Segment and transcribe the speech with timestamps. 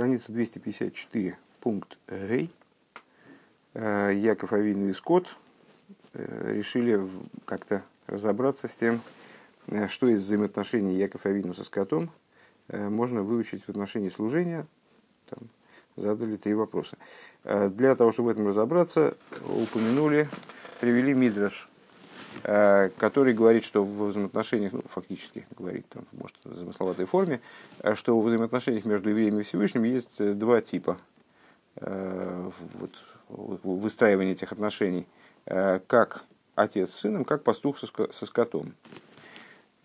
[0.00, 2.50] страница 254, пункт Гей.
[3.74, 5.26] Э, Яков Авину и Скотт
[6.14, 7.06] э, решили
[7.44, 9.02] как-то разобраться с тем,
[9.66, 12.10] э, что из взаимоотношений Яков Авину со скотом
[12.68, 14.66] можно выучить в отношении служения.
[15.28, 15.50] Там
[15.96, 16.96] задали три вопроса.
[17.44, 20.30] Для того, чтобы в этом разобраться, упомянули,
[20.80, 21.68] привели Мидраш
[22.42, 27.40] который говорит, что в взаимоотношениях, ну, фактически говорит, там, может, в замысловатой форме,
[27.80, 30.98] э, что в взаимоотношениях между евреями и Всевышним есть э, два типа
[31.76, 32.90] вот,
[33.28, 35.06] выстраивания этих отношений.
[35.46, 36.24] Как
[36.56, 38.74] отец с сыном, как пастух со скотом.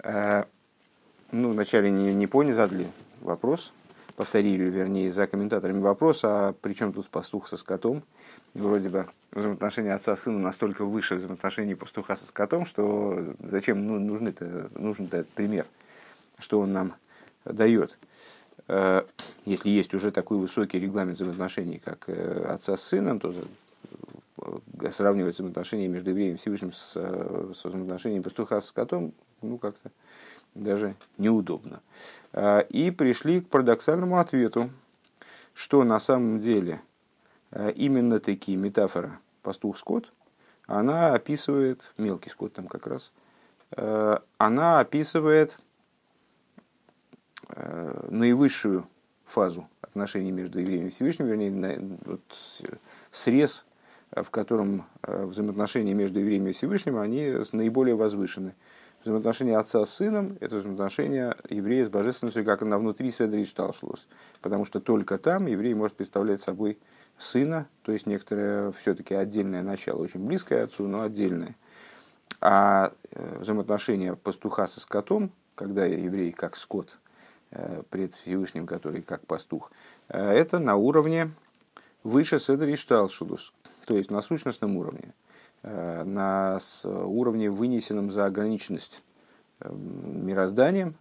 [0.04, 2.88] Ну, вначале не, не поняли, задали
[3.22, 3.72] вопрос,
[4.16, 8.04] повторили, вернее, за комментаторами вопрос, а при чем тут пастух со скотом?
[8.56, 14.00] вроде бы взаимоотношения отца с сыном настолько выше взаимоотношений пастуха со скотом, что зачем ну,
[14.00, 15.66] нужен, это, нужен этот пример,
[16.40, 16.96] что он нам
[17.44, 17.98] дает.
[18.68, 19.04] Э,
[19.44, 23.36] если есть уже такой высокий регламент взаимоотношений, как э, отца с сыном, то
[24.38, 29.92] э, сравнивать взаимоотношения между евреем и Всевышним с, с взаимоотношениями пастуха с скотом, ну, как-то
[30.56, 31.82] даже неудобно.
[32.70, 34.70] И пришли к парадоксальному ответу,
[35.54, 36.82] что на самом деле–
[37.76, 40.12] именно такие метафора пастух-скот,
[40.66, 43.14] она описывает, мелкий скот там как раз,
[43.72, 45.58] э, она описывает
[47.50, 48.88] э, наивысшую
[49.26, 52.22] фазу отношений между евреем и Всевышним, вернее, вот,
[53.12, 53.66] срез,
[54.12, 58.56] в котором взаимоотношения между евреем и Всевышним, они наиболее возвышены.
[59.06, 64.08] Взаимоотношения отца с сыном– это взаимоотношения еврея с божественностью, как она внутри Седрич Талшлос.
[64.42, 66.80] Потому что только там еврей может представлять собой
[67.18, 71.56] сына, то есть некоторое все-таки отдельное начало, очень близкое отцу, но отдельное.
[72.42, 76.98] А э, взаимоотношения пастуха со скотом, когда еврей как скот
[77.52, 79.72] э, пред Всевышним, который как пастух,
[80.10, 81.32] э, это на уровне
[82.04, 83.54] выше Седри Шталшудус,
[83.86, 85.14] то есть на сущностном уровне,
[85.64, 89.02] на уровне, вынесенном за ограниченность
[89.60, 90.94] мирозданием.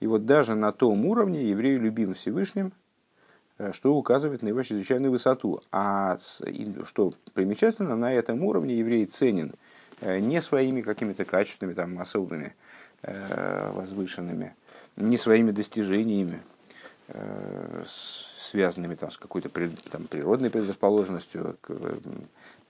[0.00, 2.72] И вот даже на том уровне еврей любим Всевышним–
[3.72, 5.62] что указывает на его чрезвычайную высоту.
[5.72, 6.16] А
[6.86, 9.54] что примечательно, на этом уровне еврей ценен
[10.00, 12.54] э, не своими какими-то качествами там, особыми,
[13.02, 14.54] э, возвышенными,
[14.96, 16.40] не своими достижениями,
[18.50, 19.48] связанными там, с какой-то
[19.90, 21.70] там, природной предрасположенностью, к,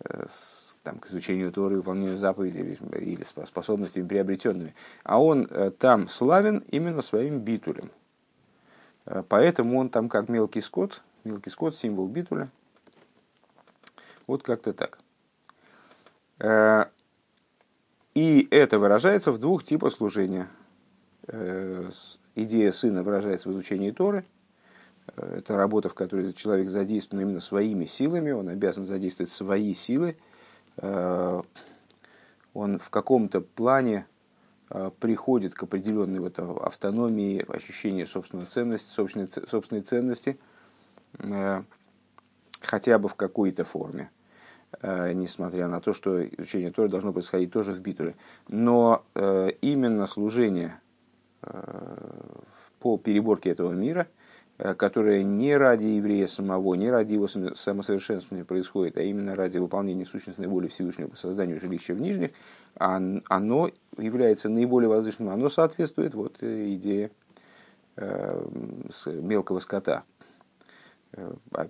[0.05, 4.75] с, там, к изучению Торы, выполнению заповедей или способностями приобретенными.
[5.03, 7.91] А он там славен именно своим битулем.
[9.09, 12.51] Э, поэтому он там как мелкий скот, мелкий скот, символ битуля.
[14.27, 14.99] Вот как-то так.
[16.39, 16.85] Э,
[18.15, 20.49] и это выражается в двух типах служения.
[21.27, 21.91] Э,
[22.35, 24.25] идея сына выражается в изучении Торы.
[25.17, 30.19] Это работа, в которой человек задействован именно своими силами, он обязан задействовать свои силы.
[30.77, 31.43] Он
[32.53, 34.07] в каком-то плане
[35.01, 40.39] приходит к определенной вот автономии, ощущению собственной ценности, собственной, собственной ценности,
[41.19, 41.63] э,
[42.61, 44.11] хотя бы в какой-то форме,
[44.83, 48.15] э, несмотря на то, что изучение Торы должно происходить тоже в битуле.
[48.49, 50.81] Но именно служение
[52.81, 54.07] по переборке этого мира–
[54.59, 60.05] Э, которое не ради еврея самого, не ради его самосовершенствования происходит, а именно ради выполнения
[60.05, 62.33] сущностной воли Всевышнего по созданию жилища в нижних,
[62.75, 67.13] оно является наиболее возвышенным, оно соответствует вот, э, идее
[67.97, 68.47] э,
[69.07, 70.03] мелкого скота,
[71.13, 71.69] а,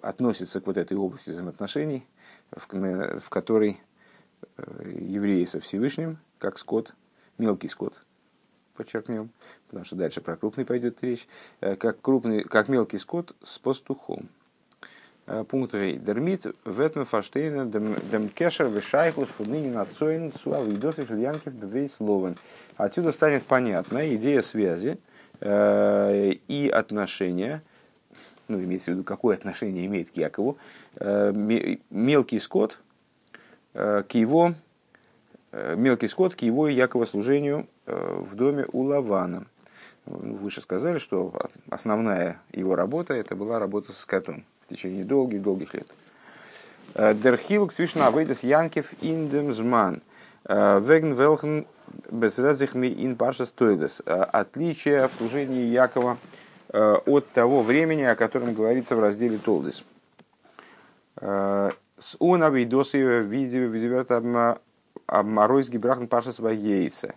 [0.00, 2.06] относится к вот этой области взаимоотношений,
[2.50, 3.78] в которой
[4.56, 6.94] евреи со Всевышним, как скот,
[7.38, 8.04] мелкий скот,
[8.74, 9.30] подчеркнем,
[9.66, 11.26] потому что дальше про крупный пойдет речь,
[11.60, 14.28] э, как, крупный, как мелкий скот с пастухом.
[15.26, 15.96] Э, пункт Рей.
[15.96, 22.36] Дермит ветме фаштейна дем кешер вешайхус фуныни нацоин суав идосиф янкив бевейс ловен.
[22.76, 24.98] Отсюда станет понятна идея связи
[25.40, 27.62] э, и отношения,
[28.48, 30.58] ну, имеется в виду, какое отношение имеет к Якову,
[30.96, 31.32] э,
[31.90, 32.78] мелкий скот
[33.72, 34.54] э, к его
[35.56, 39.46] Э, мелкий скот к его и Якова служению в доме у Лавана.
[40.06, 41.32] Ну, выше сказали, что
[41.70, 45.88] основная его работа это была работа со скотом в течение долгих-долгих лет.
[46.94, 50.02] Э, Дерхилк zwischen Авейдес Янкев Zman.
[50.46, 51.66] Веген велхен
[52.10, 54.02] безразихми ин паша стоидес.
[54.04, 56.18] Отличие в служении Якова
[56.68, 59.86] от того времени, о котором говорится в разделе Толдес.
[61.16, 64.44] С унавидосы видео
[65.08, 67.14] Моройс Гибрахн Пашас яйца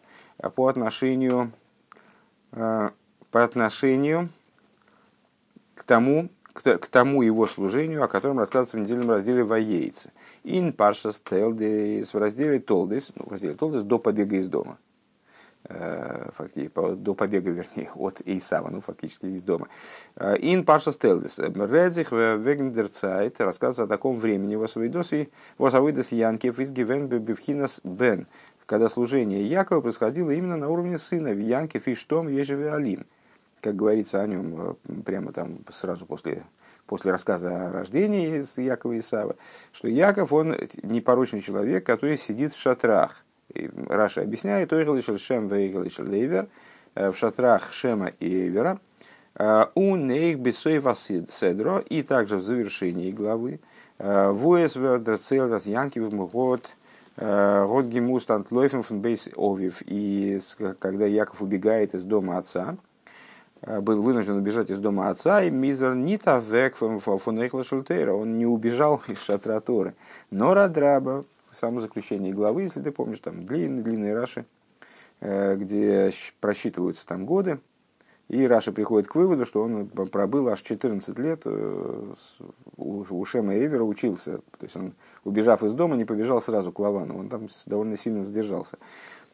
[0.56, 1.52] по отношению,
[2.52, 2.90] э,
[3.32, 4.30] по отношению
[5.76, 10.12] к тому, к, тому его служению, о котором рассказывается в недельном разделе «Воейцы».
[10.44, 14.78] Ин паршас телдис в разделе Толдис, ну, в разделе Толдис до побега из дома.
[15.70, 19.68] Э, фактически, до побега, вернее, от Исава, ну, фактически из дома.
[20.16, 21.40] Э, ин паршас телдис.
[21.40, 28.28] Редзих вегндерцайт рассказывает о таком времени восавидоси восавидос Янкев из гивен бевхинас бен,
[28.68, 33.08] когда служение Якова происходило именно на уровне сына в Янкев и штом ежеве алим.
[33.62, 36.44] Как говорится о нем э, прямо там сразу после,
[36.86, 39.38] после рассказа о рождении Якова и Исава,
[39.72, 43.24] что Яков, он непорочный человек, который сидит в шатрах.
[43.54, 46.50] И Раша объясняет, Ойгелишел Шем Вейгелишел Лейвер,
[46.94, 48.80] э, в шатрах Шема и Эвера,
[49.36, 53.60] э, у нейх бесой седро, и также в завершении главы,
[53.98, 56.76] Вуэс вердерцелдас Янкив год
[57.18, 60.40] год гемустант лойфен фон бейс овив, и
[60.80, 62.78] когда Яков убегает из дома отца,
[63.62, 67.02] Э, был вынужден убежать из дома отца, и мизер нита век фон
[67.64, 69.96] шультейра, он не убежал из шатра Торы.
[70.32, 71.26] Но Радраба,
[71.60, 74.46] само заключение главы, если ты помнишь, там длинные-длинные раши,
[75.22, 77.60] э, где просчитываются там годы,
[78.30, 82.14] и Раша приходит к выводу, что он пробыл аж 14 лет э,
[82.78, 84.38] у Шема Эвера учился.
[84.38, 84.94] То есть он,
[85.24, 87.20] убежав из дома, не побежал сразу к Лавану.
[87.20, 88.78] Он там довольно сильно задержался.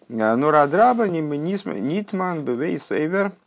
[0.07, 3.31] Но Радраба, Нитман, Бевейс Эвер–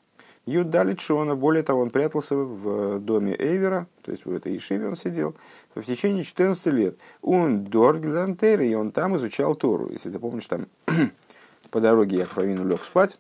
[0.47, 4.95] Юд Шона, более того, он прятался в доме Эйвера, то есть в этой Ишиве он
[4.95, 5.35] сидел,
[5.75, 6.97] в течение 14 лет.
[7.21, 9.91] Он Дорглантер, и он там изучал Тору.
[9.91, 10.69] Если ты помнишь, там
[11.71, 13.19] по дороге я Авину лег спать,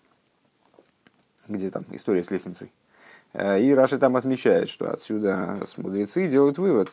[1.49, 2.73] где там история с лестницей.
[3.33, 6.91] Э, и Раши там отмечает, что отсюда мудрецы делают вывод,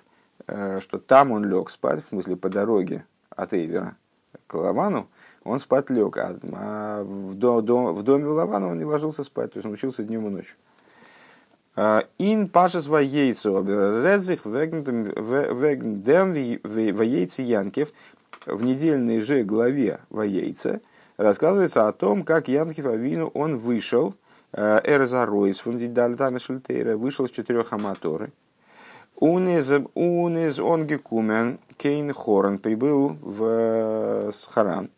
[0.48, 3.96] э, что там он лег спать, в смысле по дороге от Эйвера
[4.48, 5.08] к Лавану,
[5.44, 9.24] он спать лег, а, а в, до, до, в доме у Лавана он не ложился
[9.24, 10.56] спать, то есть он учился днем и ночью.
[11.76, 15.12] А, ин пашес воейцу, редзих вегндем
[16.64, 17.92] воейцы Янкев,
[18.46, 20.82] в недельной же главе воейца
[21.18, 24.16] рассказывается о том, как Янкев Авину он вышел,
[24.54, 28.32] э, Эрзаройс, фундидальтами шультейра, вышел с четырех аматоры.
[29.16, 34.90] Унез онгекумен кейн хоран прибыл в Харан.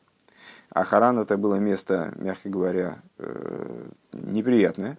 [0.70, 4.98] А Харан это было место, мягко говоря, э, неприятное.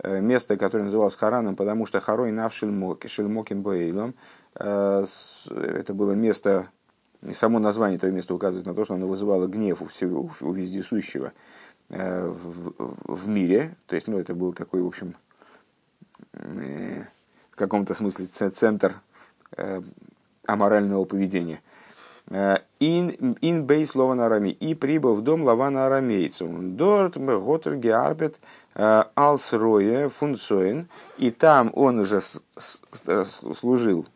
[0.00, 4.14] Э, место, которое называлось Хараном, потому что Харой нав шельмоким боейлом.
[4.54, 5.04] Э,
[5.50, 6.68] это было место,
[7.34, 11.32] само название этого места указывает на то, что оно вызывало гнев у, всего, вездесущего
[11.88, 13.74] в, в мире.
[13.86, 15.14] То есть, ну, это был такой, в общем,
[16.32, 18.94] в каком-то смысле центр
[20.46, 21.60] аморального поведения–
[22.30, 24.50] Ин, ин бейс Лован Арами.
[24.50, 26.46] И прибыл в дом Лавана Арамейцу.
[26.48, 28.36] Дорт готер геарбет
[28.74, 30.88] э, алсрое фунцоин.
[31.16, 32.20] И там он уже
[33.54, 34.06] служил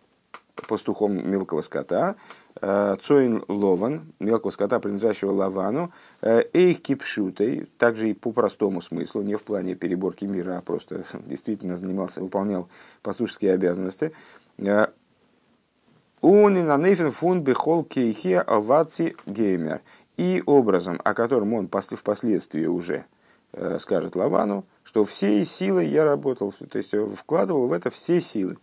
[0.68, 2.16] пастухом мелкого скота.
[2.64, 9.22] Э, Цоин Лован, мелкого скота, принадлежащего Лавану, э, Эйх Кипшутой, также и по простому смыслу,
[9.22, 12.68] не в плане переборки мира, а просто действительно занимался, выполнял
[13.02, 14.12] пастушеские обязанности.
[16.20, 19.80] Унин анейфен фун бехол кейхе аваци геймер.
[20.16, 23.06] И образом, о котором он впоследствии уже
[23.54, 28.56] э, скажет Лавану, что всей силой я работал, то есть вкладывал в это все силы.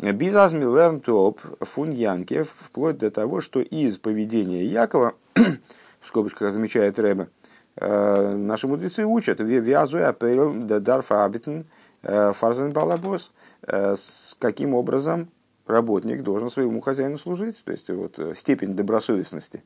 [0.00, 6.98] Бизазми лерн топ фун Янкев, вплоть до того, что из поведения Якова, в скобочках замечает
[6.98, 7.28] Рэбе,
[7.76, 11.66] э, наши мудрецы учат, вязу апел дар фабитен
[12.02, 13.32] э, фарзен балабос,
[13.64, 15.28] с каким образом
[15.66, 17.62] работник должен своему хозяину служить.
[17.64, 19.62] То есть вот э, степень добросовестности,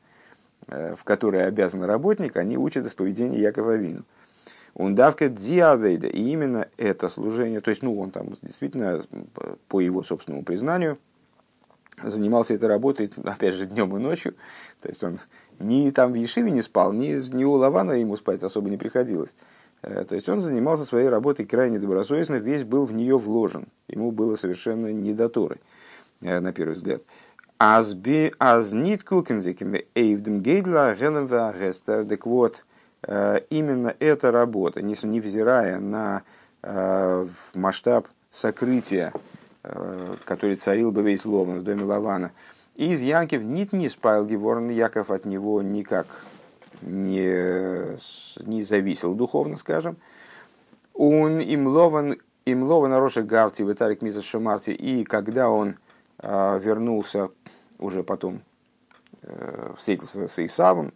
[0.68, 4.02] э, в которой обязан работник, они учат из поведения Якова Вину.
[4.76, 9.00] Он давка диавейда, и именно это служение, то есть, ну, он там действительно,
[9.68, 10.98] по его собственному признанию,
[12.02, 14.34] занимался этой работой, опять же, днем и ночью.
[14.82, 15.18] То есть он
[15.58, 19.34] ни там в Ешиве не спал, ни, ни у Лавана ему спать особо не приходилось.
[19.80, 23.68] Э, то есть он занимался своей работой крайне добросовестно, весь был в нее вложен.
[23.88, 25.58] Ему было совершенно не до Торы.
[26.20, 27.02] Э, на первый взгляд.
[27.58, 32.04] Аз би аз нит кукензиками эйвдем гейдла гестер.
[32.04, 32.66] Так вот,
[33.06, 36.22] именно эта работа, невзирая на
[36.62, 39.12] э, масштаб сокрытия,
[40.24, 42.32] который царил бы весь Лован в доме Лавана,
[42.76, 46.06] из Янкев нит не спал Геворн, Яков от него никак
[46.82, 47.96] не,
[48.46, 49.96] не зависел духовно, скажем.
[50.94, 55.76] Он им лован, им лован Роша Гарти, Витарик Миза Шамарти, и когда он
[56.22, 57.30] вернулся
[57.78, 58.40] уже потом,
[59.22, 60.92] э, встретился с Исавом,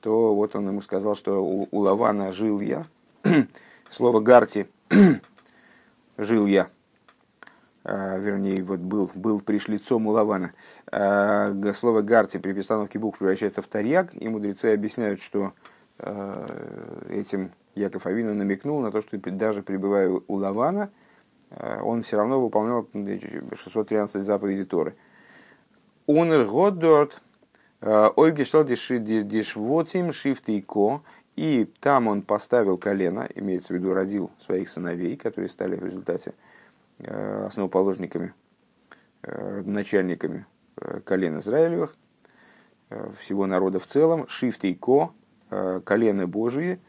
[0.00, 2.86] то вот он ему сказал, что у, у Лавана жил я.
[3.90, 4.66] Слово Гарти
[6.18, 6.68] жил я.
[7.84, 10.52] вернее, вот был, был пришлицом у Лавана.
[11.74, 15.52] Слово «гарти» при перестановке букв превращается в тарьяк, и мудрецы объясняют, что
[15.98, 20.90] этим Яков Авину намекнул на то, что даже пребывая у Лавана,
[21.82, 24.94] он все равно выполнял 613 заповедей Торы.
[26.06, 27.20] Унер Годдорт,
[27.80, 31.02] Ойгештал Дишвотим Шифты и Ко,
[31.36, 36.34] и там он поставил колено, имеется в виду родил своих сыновей, которые стали в результате
[36.98, 38.34] э, основоположниками,
[39.22, 40.44] э, начальниками
[40.76, 41.96] э, колен Израилевых,
[43.20, 45.12] всего народа в целом, Шифт и Ко,
[45.84, 46.80] колены Божии,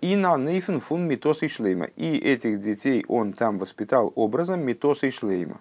[0.00, 1.90] и на Нейфен фун Митос и Шлейма.
[1.96, 5.60] И этих детей он там воспитал образом Митоса и Шлейма.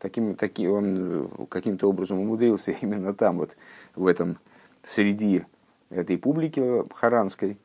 [0.00, 3.56] Таким, таким, он каким-то образом умудрился именно там, вот
[3.94, 4.38] в этом,
[4.82, 5.44] среди
[5.90, 6.62] этой публики
[6.94, 7.58] харанской,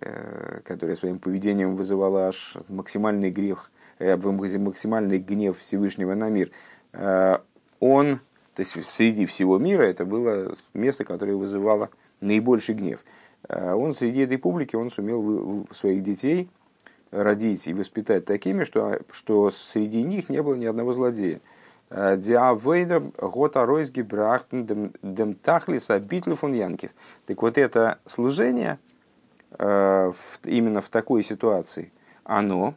[0.00, 6.50] э, которая своим поведением вызывала аж максимальный грех, э, максимальный гнев Всевышнего на мир,
[6.92, 7.38] э,
[7.80, 8.20] он,
[8.54, 13.00] то есть среди всего мира, это было место, которое вызывало наибольший гнев.
[13.48, 16.50] Он среди этой публики, он сумел своих детей
[17.10, 21.40] родить и воспитать такими, что, что среди них не было ни одного злодея.
[21.90, 26.90] Диавейдер гота ройсги брахтен дем тахлиса битлюфон янкив.
[27.26, 28.78] Так вот это служение
[29.58, 30.12] э,
[30.44, 31.92] именно в такой ситуации,
[32.22, 32.74] оно,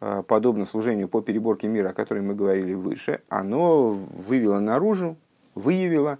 [0.00, 5.16] э, подобно служению по переборке мира, о котором мы говорили выше, оно вывело наружу,
[5.54, 6.18] выявило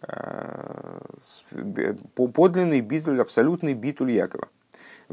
[0.00, 1.00] э,
[2.14, 4.48] подлинный битуль, абсолютный битуль Якова.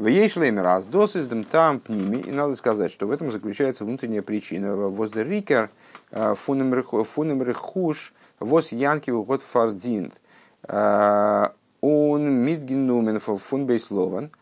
[0.02, 2.22] В ей шлеймер аздос из там пними.
[2.22, 4.74] И надо сказать, что в этом заключается внутренняя причина.
[4.74, 5.70] Возле рикер
[6.10, 10.20] э, фунемрехуш воз янки год фардинт.
[10.66, 14.32] Он э, мидгенумен фун бейслован.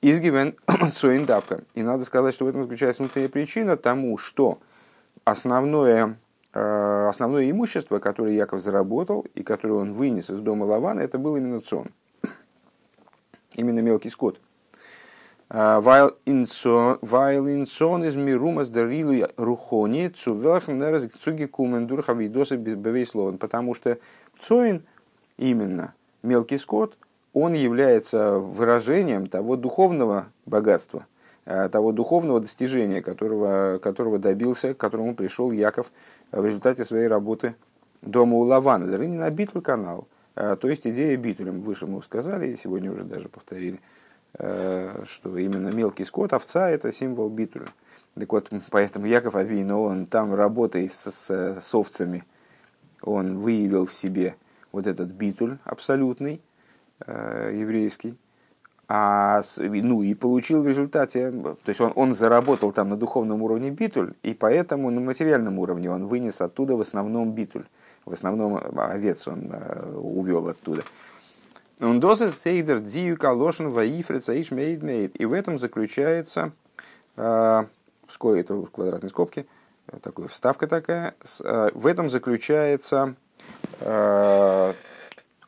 [0.00, 0.56] Изгивен
[0.94, 1.64] цоиндавка.
[1.74, 4.58] И надо сказать, что в этом заключается внутренняя причина тому, что
[5.24, 6.16] основное,
[6.54, 11.36] э, основное имущество, которое Яков заработал и которое он вынес из дома Лавана, это был
[11.36, 11.88] именно цон.
[13.54, 14.40] Именно мелкий скот.
[15.50, 20.80] Weil in so из мирумас дарилу рухони цувелхм
[21.20, 23.36] цуги кумен дурха видосы бевейслован.
[23.36, 23.98] Потому что
[24.38, 24.84] цоин
[25.38, 25.92] именно
[26.22, 26.96] мелкий скот,
[27.32, 31.06] он является выражением того духовного богатства,
[31.46, 35.90] э, того духовного достижения, которого, которого добился, к которому пришел Яков
[36.30, 37.56] в результате своей работы
[38.02, 38.86] дома у Лавана.
[38.86, 40.06] Зарыни на битву канал.
[40.36, 43.99] Э, то есть идея битулем, выше мы сказали, и сегодня уже даже повторили– Э,
[44.36, 47.66] что именно мелкий скот, овца, это символ битуля.
[48.14, 52.24] Так вот, поэтому Яков Авину, он там, работая с, с, с овцами,
[53.02, 54.36] он выявил в себе
[54.72, 56.40] вот этот битуль абсолютный,
[57.06, 58.16] э, еврейский,
[58.88, 63.70] а, ну и получил в результате, то есть он, он заработал там на духовном уровне
[63.70, 67.64] битуль, и поэтому на материальном уровне он вынес оттуда в основном битуль,
[68.04, 70.82] в основном овец он э, увел оттуда.
[71.80, 75.18] Досит сейдер дию калошин ваифрица иш мейд мейд.
[75.18, 76.52] И в этом заключается,
[77.16, 77.64] э,
[78.12, 79.46] это в квадратной скобке,
[80.02, 83.14] такая вставка такая, э, в этом заключается
[83.80, 84.74] э,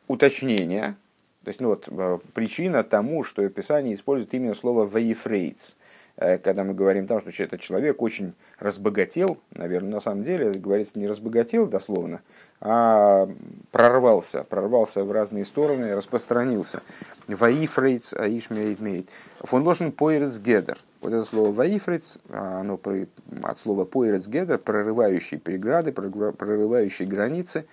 [0.07, 0.95] уточнение,
[1.43, 5.75] то есть ну, вот, э, причина тому, что Писание использует именно слово «ваифрейц».
[6.15, 10.99] Э, когда мы говорим там, что этот человек очень разбогател, наверное, на самом деле, говорится,
[10.99, 12.21] не разбогател дословно,
[12.61, 13.27] а
[13.71, 16.81] прорвался, прорвался в разные стороны, распространился.
[17.27, 19.09] ויפרוץ, האיש מאד מאד.
[19.39, 20.77] פון לשון פורץ גדר.
[21.01, 22.79] Вот это слово ויפרוץ, оно
[23.43, 27.65] от слова פורץ גדר, прорывающий преграды, прорывающий границы.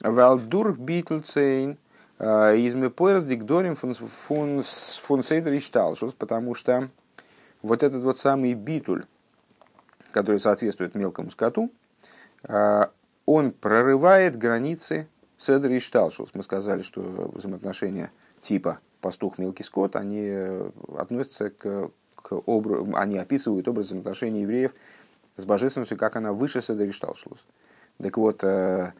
[0.00, 1.78] Валдур битлцейн,
[2.18, 6.88] а, изме поирец дикдорим фун сейдер потому что
[7.64, 9.06] вот этот вот самый ביטול,
[10.12, 11.72] который соответствует мелкому скоту,
[12.42, 12.90] а,
[13.24, 16.30] он прорывает границы Седри и Шталшус.
[16.34, 17.00] Мы сказали, что
[17.34, 24.42] взаимоотношения типа пастух мелкий скот, они э, относятся к, к образу, они описывают образ взаимоотношений
[24.42, 24.72] евреев
[25.36, 27.46] с божественностью, как она выше Седри и Шталшус.
[27.98, 28.92] Так вот, э,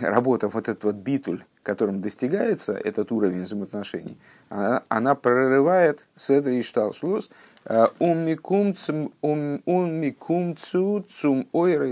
[0.00, 4.16] работа, вот этот вот битуль, которым достигается этот уровень взаимоотношений,
[4.48, 7.30] она, она прорывает Седри и Шталшус,
[7.98, 9.12] Уммикумцу
[11.12, 11.88] цум ойра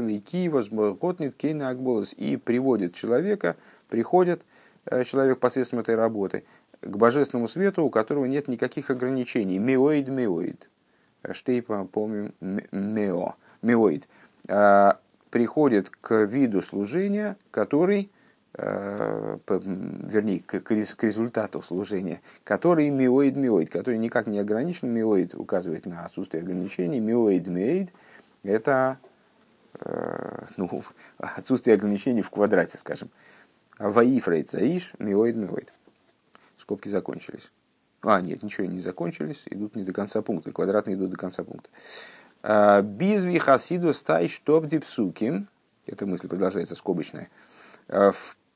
[0.49, 3.57] возможготнит кейна акболос и приводит человека,
[3.89, 4.43] приходит
[4.87, 6.45] э, человек посредством этой работы
[6.81, 9.59] к божественному свету, у которого нет никаких ограничений.
[9.59, 10.69] Меоид, меоид.
[11.31, 12.33] Штейпа, помним,
[12.73, 14.09] мео, меоид.
[15.31, 18.20] Приходит к виду служения, который Э,
[18.55, 26.05] вернее, к, к результату служения, который миоид миоид, который никак не ограничен, миоид указывает на
[26.05, 27.91] отсутствие ограничений, миоид миоид–
[28.43, 28.99] это
[29.81, 30.83] э, ну,
[31.19, 33.11] отсутствие ограничений в квадрате, скажем.
[33.79, 35.73] Ваифрейт заиш, миоид, миоид.
[36.59, 37.51] Скобки закончились.
[38.03, 41.69] А, нет, ничего не закончились, идут не до конца пункта, квадратные идут до конца пункта.
[42.43, 45.47] А, Бизви хасиду стай штоп дипсуки,
[45.87, 47.29] эта мысль продолжается скобочная,
[47.89, 48.13] а,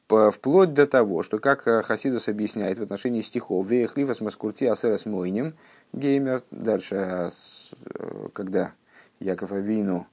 [0.09, 5.55] вплоть до того, что, как э, Хасидус объясняет в отношении стихов, «Веехлифас маскурти асерас мойним»,
[5.93, 7.31] геймер, дальше, э,
[7.95, 8.73] э, когда
[9.21, 10.07] Яков Авину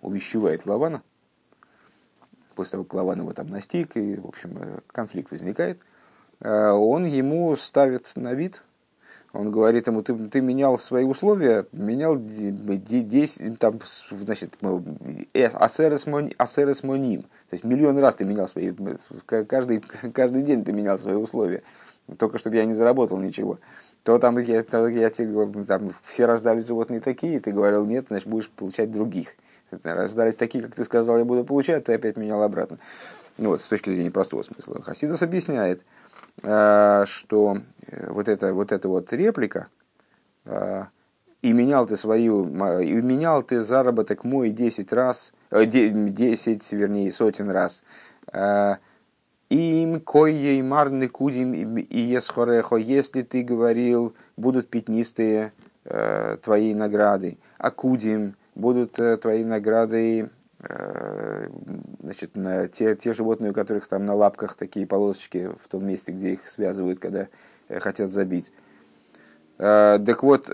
[0.00, 1.02] увещевает Лавана,
[2.54, 5.78] после того, как Лаван его там настиг, и, в общем, конфликт возникает–
[6.44, 8.62] он ему ставит на вид,
[9.32, 14.54] он говорит ему, ты, ты менял свои условия, менял 10, там, значит,
[15.32, 18.72] э, асерес моним, то есть миллион раз ты менял свои,
[19.26, 19.80] каждый,
[20.12, 21.62] каждый день ты менял свои условия,
[22.18, 23.58] только чтобы я не заработал ничего.
[24.02, 28.50] То там я, я тебе там все рождались животные такие, ты говорил нет, значит будешь
[28.50, 29.28] получать других.
[29.84, 32.78] Рождались такие, как ты сказал, я буду получать, ты опять менял обратно.
[33.38, 34.82] Ну вот, с точки зрения простого смысла.
[34.82, 35.82] Хасидос объясняет,
[36.40, 39.68] что э, вот эта вот, эта вот реплика
[40.44, 40.84] э,
[41.42, 42.44] и менял ты свою,
[42.80, 47.82] и менял ты заработок мой 10 раз, 10, вернее, сотен раз.
[49.48, 58.36] Им кой марны кудим и есхорехо, если ты говорил, будут пятнистые твои награды, а кудим
[58.54, 60.30] будут твои награды
[60.62, 61.48] Э,
[62.02, 66.12] значит, на те, те животные, у которых там на лапках такие полосочки в том месте,
[66.12, 67.28] где их связывают, когда
[67.68, 68.52] э, хотят забить.
[69.58, 70.48] Э, так вот,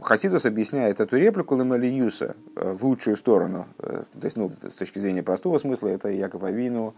[0.00, 3.66] Хасидус объясняет эту реплику Ламалиюса в лучшую сторону.
[3.78, 6.94] То есть, ну, с точки зрения простого смысла, это Яков Авину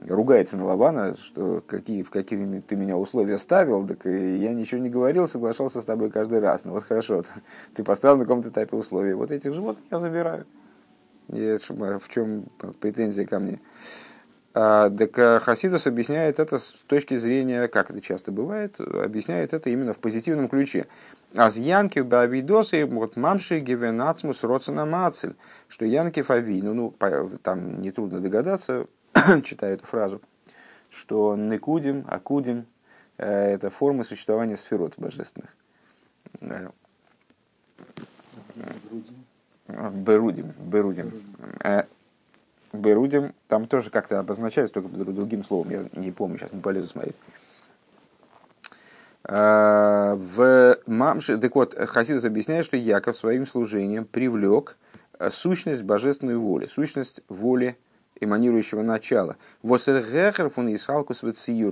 [0.00, 4.90] ругается на Лавана, что какие, в какие ты меня условия ставил, так я ничего не
[4.90, 6.64] говорил, соглашался с тобой каждый раз.
[6.64, 7.24] Ну вот хорошо,
[7.74, 9.14] ты поставил на каком-то этапе условия.
[9.14, 10.46] Вот этих животных я забираю.
[11.32, 12.44] И в чем
[12.80, 13.60] претензия ко мне?
[14.54, 19.70] А, так э, Хасидус объясняет это с точки зрения, как это часто бывает, объясняет это
[19.70, 20.86] именно в позитивном ключе.
[21.36, 25.36] Аз Янкив Бавидосы, вот мамши гивенацмус роцена мацель,
[25.68, 26.94] что Янкив Авину, ну,
[27.42, 28.86] там нетрудно догадаться,
[29.44, 30.22] читаю эту фразу,
[30.90, 32.66] что Некудим, Акудим,
[33.18, 35.54] э, это формы существования сферот божественных.
[36.40, 36.70] Э,
[39.68, 41.12] Берудим, Берудим.
[41.62, 41.84] Э,
[42.72, 47.20] Берудим, там тоже как-то обозначается, только другим словом, я не помню, сейчас не полезу смотреть.
[49.24, 54.78] Э, в Мамше, так вот, Хасидус объясняет, что Яков своим служением привлек
[55.18, 57.76] э, сущность божественной воли, сущность воли
[58.20, 59.36] эманирующего начала.
[59.62, 61.22] Восергехерфун Исхалкус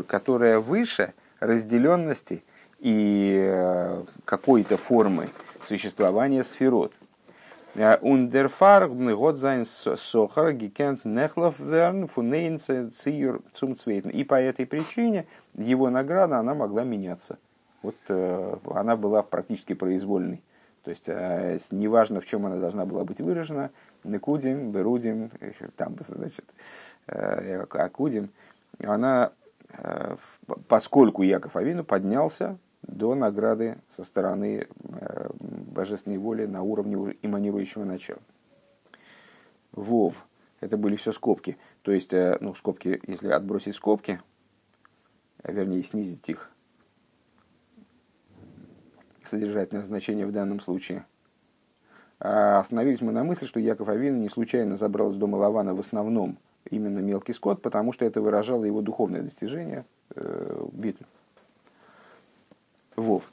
[0.07, 2.45] которая выше разделенности
[2.79, 5.31] и какой-то формы
[5.67, 6.93] существования сферот.
[7.77, 12.59] און דערפאר האט זיין שכר געקענט נחלף ווערן פון איין.
[14.11, 17.39] И по этой причине его награда она могла меняться.
[17.83, 20.43] Вот э, она была практически произвольной.
[20.85, 23.71] То есть э, неважно, в чем она должна была быть выражена,
[24.05, 25.31] Некудим, Берудим,
[25.77, 26.47] там, значит,
[27.09, 28.31] э, Акудим,
[28.83, 29.33] она,
[30.69, 38.21] поскольку Яков Авину поднялся до награды со стороны э, божественной воли на уровне эманирующего начала.
[39.73, 40.27] Вов.
[40.61, 41.59] Это были все скобки.
[41.83, 44.21] То есть, э, ну, скобки, если отбросить скобки,
[45.43, 46.51] а вернее, снизить их
[49.25, 51.05] содержательное значение в данном случае.
[52.19, 55.81] А остановились мы на мысли, что Яков Авин не случайно забрал из дома Лавана в
[55.81, 56.39] основном
[56.71, 61.07] именно мелкий скот, потому что это выражало его духовное достижение э, битвы.
[62.97, 63.25] Вов.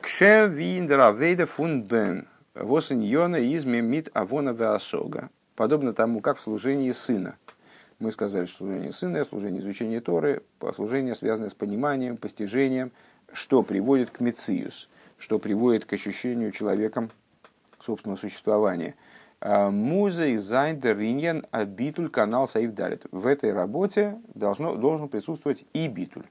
[0.00, 2.26] Кше виндера вейда фун бен.
[2.54, 5.28] Восеньона изме мит авона веасога.
[5.56, 7.36] Подобно тому, как в служении сына.
[7.98, 10.42] Мы сказали, что служение сына, служение изучения Торы,
[10.74, 12.92] служение, связанное с пониманием, постижением,
[13.32, 14.88] что приводит к מציאות,
[15.18, 17.10] что приводит к ощущению человеком
[17.80, 18.94] собственного существования.
[19.40, 23.04] А, מוז אויך זיין דער ענין הביטול כנ"ל סעיף ד'.
[23.12, 26.24] В этой работе должно, должен присутствовать и ביטול.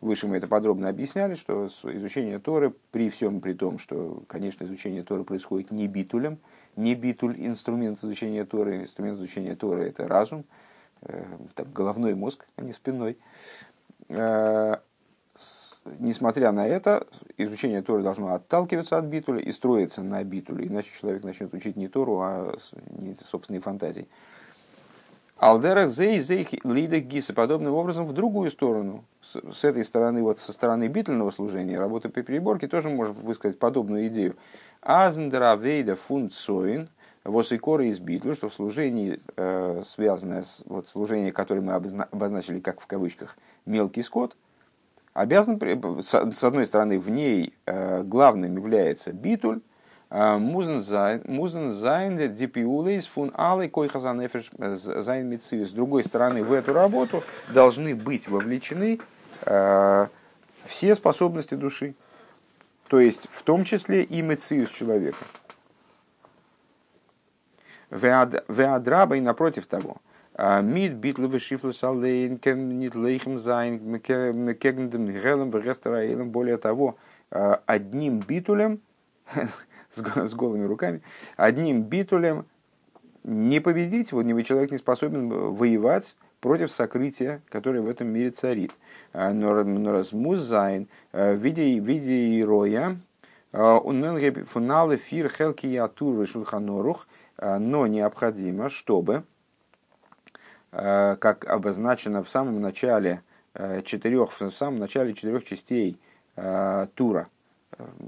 [0.00, 5.02] Выше мы это подробно объясняли, что изучение Торы, при всем при том, что, конечно, изучение
[5.02, 6.38] Торы происходит не битулем,
[6.76, 10.44] не ביטול инструмент изучения Торы, инструмент изучения Торы это разум,
[11.02, 11.22] э,
[11.54, 13.18] там, головной мозг, а не спинной.
[14.08, 14.76] Э,
[15.98, 21.24] несмотря на это, изучение Торы должно отталкиваться от битуля и строиться на битуле, иначе человек
[21.24, 22.56] начнет учить не Тору, а
[23.28, 24.08] собственные фантазии.
[25.40, 27.32] Алдера зей зей лида гиса.
[27.32, 29.04] Подобным образом в другую сторону.
[29.22, 33.58] С, с этой стороны, вот со стороны бительного служения, работы по переборке, тоже можно высказать
[33.58, 34.36] подобную идею.
[34.82, 36.90] Азндра вейда фунцоин
[37.24, 42.60] וואס עיקרה איז ביטול, что в служении, э, связанное с вот, служение, которое мы обозначили
[42.60, 44.36] как в кавычках мелкий скот,
[45.14, 45.58] обязан,
[46.06, 49.60] с одной стороны, в ней э, главным является ביטול,
[50.10, 55.68] מוזן זיין די פעולות פון אלע כוחות זיין מציאות.
[55.68, 58.98] С другой стороны, в эту работу должны быть вовлечены
[59.42, 61.94] все способности души,
[62.88, 65.24] то есть в том числе и מציאות человека.
[67.90, 69.96] ואדרבה и напротив того.
[70.62, 76.30] מיט ביטול ושפלות אליין, ניט לוחם זיין, קעגן דעם העלם.
[76.30, 76.96] Более того,
[77.30, 78.80] одним битулем,
[79.90, 81.02] с голыми руками,
[81.36, 82.46] одним битулем
[83.24, 88.72] не победить, вот человек не способен воевать против сокрытия, которое в этом мире царит.
[89.12, 92.96] Но размузайн в виде, в виде ироя,
[93.52, 96.24] фуналы фир хелки ятур
[97.40, 99.24] Э, но необходимо, чтобы,
[100.72, 103.22] э, как обозначено в самом начале
[103.54, 105.98] э, четырех, в самом начале четырех частей
[106.94, 107.28] тура,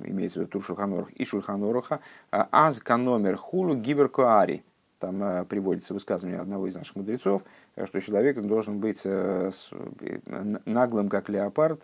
[0.04, 4.64] имеется в виду тур Шульханорух и Шульханоруха, аз каномер хулу гиберкуари.
[4.98, 7.42] Там приводится высказывание одного из наших мудрецов,
[7.84, 9.02] что человек должен быть
[10.64, 11.82] наглым, как леопард,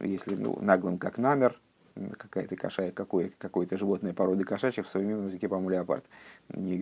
[0.00, 1.58] если ну, наглым, как намер,
[2.16, 6.04] какая-то кошая, какое, какое-то животное породы кошачьих в современном языке, по-моему, леопард,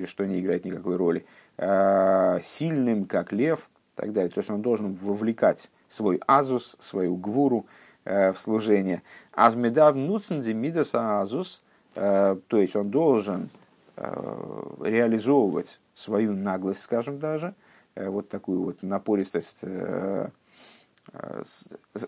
[0.07, 1.27] что не играет никакой роли,
[1.59, 4.31] а, сильным, как лев, так далее.
[4.31, 9.03] То есть он должен вовлекать свой азус, свою гвуру э, в служение.
[9.33, 11.63] Азмедар нуцензи мидаса азус,
[11.95, 13.51] э, то есть он должен
[13.97, 17.55] э, реализовывать свою наглость, скажем даже,
[17.97, 19.65] вот такую вот напористость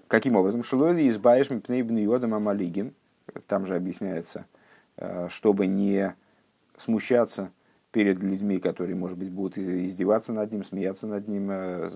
[0.08, 0.64] Каким образом?
[0.64, 2.94] Шилоли избавишь мипнейбн йодом амалигим.
[3.46, 4.46] Там же объясняется,
[4.96, 6.14] э, чтобы не
[6.76, 7.50] смущаться
[7.92, 11.88] перед людьми, которые, может быть, будут издеваться над ним, смеяться над ним, э,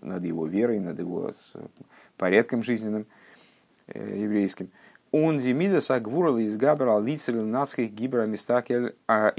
[0.00, 1.30] над его верой, над его
[2.16, 3.06] порядком жизненным э,
[3.94, 4.70] еврейским.
[5.10, 9.32] Он демида сагвурал из габер алицел насхих гибра мистакель а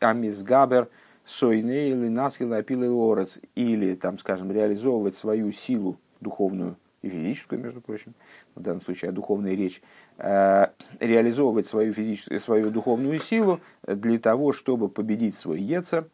[0.00, 0.88] амизгабер
[1.24, 3.40] сойней или наскил апилы орец.
[3.54, 8.14] Или, там, скажем, реализовывать свою силу духовную и физическую, между прочим,
[8.54, 9.82] в данном случае о духовной речь,
[10.18, 10.66] э,
[11.00, 16.06] реализовывать свою, физическую, свою духовную силу для того, чтобы победить свой Ецер,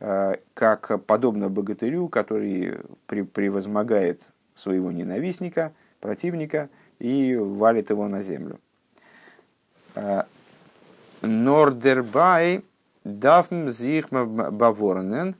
[0.00, 4.22] э, как подобно богатырю, который превозмогает
[4.54, 8.58] своего ненавистника, противника и валит его на землю.
[9.94, 10.22] Э,
[11.22, 12.62] Нордербай
[13.04, 15.34] дафм зих баворнен,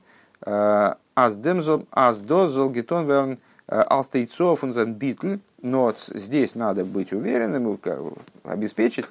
[1.15, 7.79] аз демзол, аз дозол гетон верн Алстейцов он битл, но здесь надо быть уверенным,
[8.43, 9.05] обеспечить,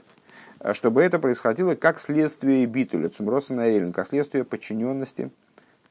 [0.72, 5.30] чтобы это происходило как следствие битуля, цумроса эйлен, как следствие подчиненности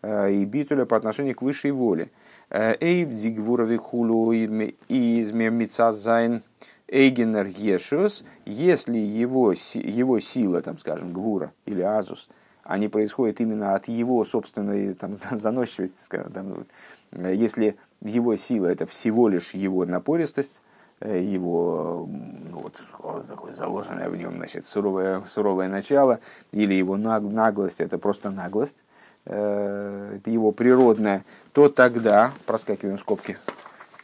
[0.04, 2.10] и битуля по отношению к высшей воле.
[2.50, 6.44] Э, Эйб дигвурови хулу из мецазайн
[6.88, 12.30] эйгенер ешус, если его, его сила, там, скажем, гвура или азус,
[12.64, 16.66] они происходят именно от его собственной там, заносчивости, скажем, там,
[17.14, 20.62] э, если его сила это всего лишь его напористость,
[21.00, 22.08] э, его
[22.52, 22.80] ну, вот,
[23.28, 26.20] такое заложенное в нем значит, суровое, суровое начало,
[26.52, 28.84] или его наглость, это просто наглость,
[29.26, 33.38] его природная, то тогда, проскакиваем скобки,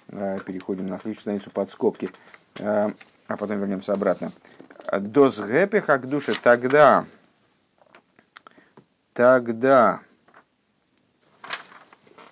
[0.07, 2.10] э, переходим на следующую страницу под скобки,
[2.60, 2.91] а
[3.27, 4.31] потом вернемся обратно.
[4.99, 7.05] Доз гэпиха к душе тогда,
[9.13, 10.01] тогда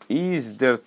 [0.07, 0.81] из дер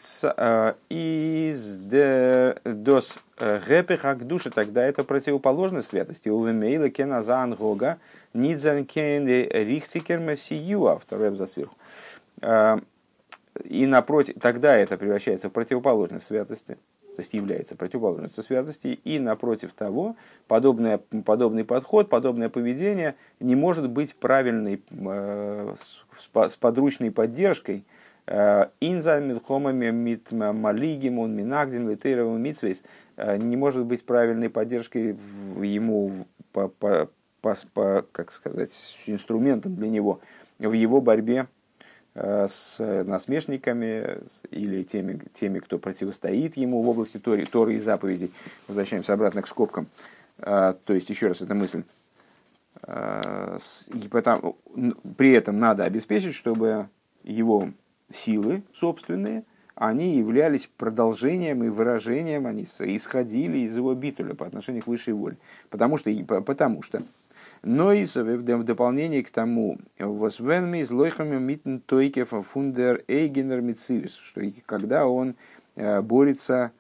[0.88, 6.28] из дер дос гепеха к душе, тогда это противоположность святости.
[6.28, 7.98] У вемейла кена за ангога
[8.34, 11.76] нидзан кен рихтикер мессиюа, второй абзац сверху.
[13.64, 16.78] И напротив, тогда это превращается в противоположность святости,
[17.16, 20.16] то есть является противоположностью святости, и напротив того,
[20.48, 25.74] подобное, подобный подход, подобное поведение не может быть правильной, э,
[26.18, 27.85] с подручной поддержкой–
[28.26, 32.85] Э, Инза милхомами мит малигим минагдим литеровым митсвейс
[33.16, 35.16] не может быть правильной поддержкой
[35.61, 37.09] ему по, по,
[37.40, 38.70] по, как сказать,
[39.07, 40.20] инструментом для него
[40.59, 41.48] в его борьбе
[42.14, 44.18] с насмешниками
[44.51, 48.33] или теми, теми, кто противостоит ему в области Торы, Торы и заповедей.
[48.68, 49.87] Возвращаемся обратно к скобкам.
[50.38, 51.85] То есть, еще раз, эта мысль.
[52.85, 54.57] И потому,
[55.16, 56.88] при этом надо обеспечить, чтобы
[57.22, 57.70] его
[58.12, 59.44] силы собственные,
[59.75, 65.38] они являлись продолжением и выражением, они исходили из его битуля по отношению к высшей воле.
[65.70, 66.11] Потому что,
[66.44, 67.03] потому что
[67.62, 74.42] Но и в дополнение к тому, возвенми из лойхами митн тойкев фундер эйгенер мицивис, что
[74.66, 75.37] когда он
[75.77, 76.72] борется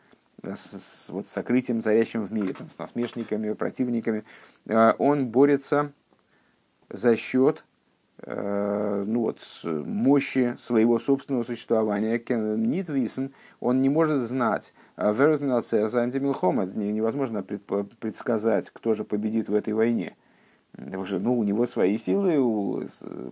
[0.42, 4.24] с, вот, сокрытием, царящим в мире, там, с насмешниками, противниками,
[4.98, 5.92] он борется
[6.90, 7.64] за счет
[8.24, 12.18] Э, ну вот, мощи своего собственного существования.
[12.18, 14.74] Нитвисен, он не может знать.
[14.96, 20.14] А за антимилхом, это невозможно предсказать, кто же победит в этой войне.
[20.76, 22.82] Потому ну, у него свои силы, у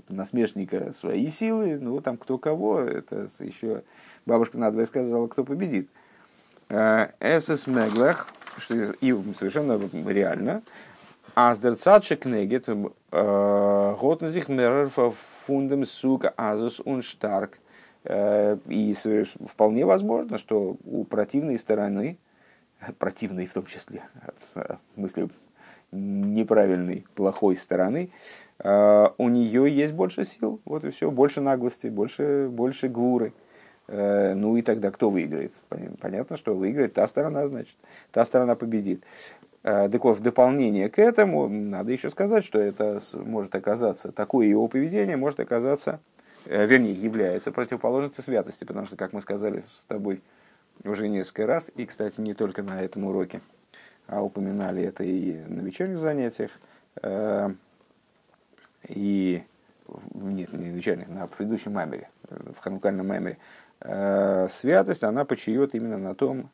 [0.09, 3.83] насмешника свои силы, ну там кто кого, это еще
[4.26, 5.88] бабушка надвое сказала, кто победит.
[6.68, 10.62] Э, Эсэс Меглах, что и совершенно реально,
[11.35, 12.68] Аздерцатше кнегет
[13.11, 17.59] готнзих мерер фундам сука азус он штарк.
[18.05, 18.96] И
[19.46, 22.18] вполне возможно, что у противной стороны,
[22.98, 24.03] противной в том числе,
[24.55, 25.29] в смысле
[25.92, 28.11] неправильной, плохой стороны,
[28.62, 33.33] у нее есть больше сил, вот и все, больше наглости, больше, больше гуры.
[33.88, 35.55] Ну и тогда кто выиграет?
[36.00, 37.74] Понятно, что выиграет та сторона, значит,
[38.12, 39.03] та сторона победит.
[39.62, 44.46] Э, так вот, в дополнение к этому, надо еще сказать, что это может оказаться, такое
[44.46, 46.00] его поведение может оказаться,
[46.46, 50.22] э, вернее, является противоположностью святости, потому что, как мы сказали с тобой
[50.83, 53.42] уже несколько раз, и, кстати, не только на этом уроке,
[54.11, 56.51] а упоминали это и на вечерних занятиях,
[57.03, 57.51] э,
[58.88, 59.42] и
[60.14, 63.38] нет, не на вечерних, на предыдущем маймере, в ханукальном маймере,
[64.51, 66.51] святость, она почиет именно на том,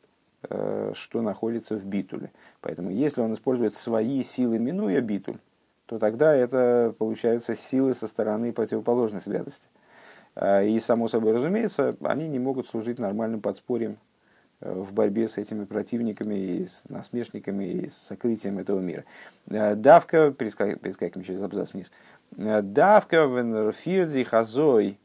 [0.49, 2.31] Э, что находится в битуле.
[2.61, 5.39] Поэтому если он использует свои силы, минуя битуль,
[5.87, 9.65] то тогда это получается силы со стороны противоположной святости.
[10.35, 13.97] Э, и, само собой разумеется, они не могут служить нормальным подспорьем э,
[14.59, 19.03] в борьбе с этими противниками, и с насмешниками, и с сокрытием этого мира.
[19.45, 21.91] Давка, перескакиваем через абзац вниз,
[22.31, 24.97] давка венерфирзи хазой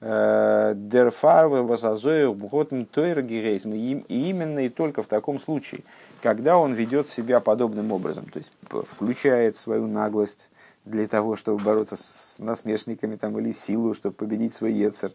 [0.00, 5.82] Дерфарвы восазоев бхотн тойр И именно и только в таком случае,
[6.22, 8.52] когда он ведет себя подобным образом, то есть
[8.92, 10.50] включает свою наглость
[10.84, 15.10] для того, чтобы бороться с насмешниками там, или силу, чтобы победить свой Ецер.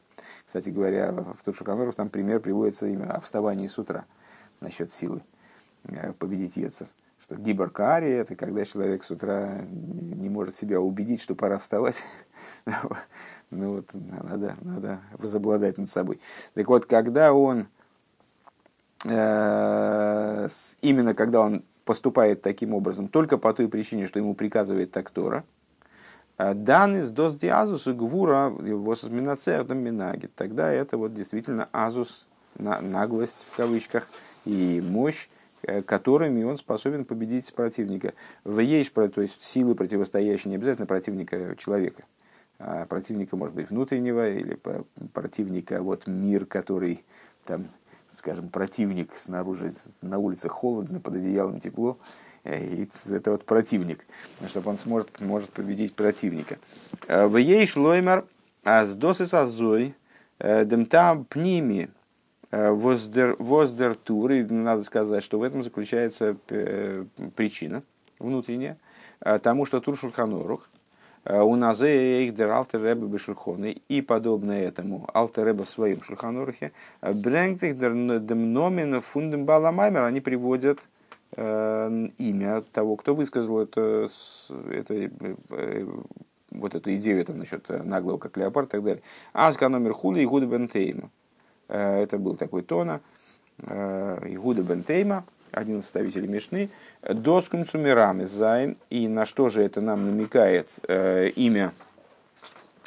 [0.54, 4.06] Кстати говоря, в Тушаканорах там пример приводится именно о вставании с утра
[4.60, 5.24] насчет силы
[5.86, 6.90] э, победить Ецер.
[7.24, 12.04] Что гибаркари– это когда человек с утра не может себя убедить, что пора вставать.
[13.50, 16.20] Ну вот, надо, надо возобладать над собой.
[16.54, 17.68] Так вот, когда он,
[19.06, 20.48] э,
[20.82, 25.10] именно когда он поступает таким образом, только по той причине, что ему приказывает так
[26.38, 33.46] Э, дан из дос и гвура его созминацердом минаги, тогда это вот действительно азус, наглость
[33.52, 34.08] в кавычках,
[34.46, 35.28] и мощь,
[35.62, 38.14] э, которыми он способен победить противника.
[38.44, 42.04] В есть, то есть силы противостоящие не обязательно противника человека.
[42.60, 44.58] А противника, может быть, внутреннего, или
[45.14, 47.04] противника, вот мир, который,
[47.46, 47.68] там,
[48.16, 51.98] скажем, противник снаружи, на улице холодно, под одеялом тепло,
[52.46, 54.06] и это вот противник,
[54.50, 56.58] чтобы он сможет, может победить противника.
[57.08, 58.26] Э, в ей шлоймер
[58.64, 59.96] аздосы сазой
[60.40, 61.90] э, демтам пними
[62.52, 66.38] воздер, воздер тур, и надо сказать, что в этом заключается
[67.36, 67.82] причина
[68.20, 68.78] внутренняя,
[69.42, 70.70] тому, что тур шурханорух,
[71.26, 76.02] Э, у нас их дер алтер ребе бешурхоны и подобное этому алтер ребе в своем
[76.02, 80.84] шурханорухе брэнгт их дер номен фундем баламаймер они приводят э,
[81.36, 84.08] имя того, кто высказал это,
[84.72, 85.88] это, э,
[86.52, 89.04] вот эту идею это насчет наглого, как леопард и так далее.
[89.34, 91.10] Аска номер хули Игуда Бентейма.
[91.68, 93.02] Это был такой тона.
[93.60, 96.70] Игуда Бентейма, один из составителей Мишны,
[97.02, 98.78] Доскум Цумирами Зайн.
[98.90, 101.72] И на что же это нам намекает э, имя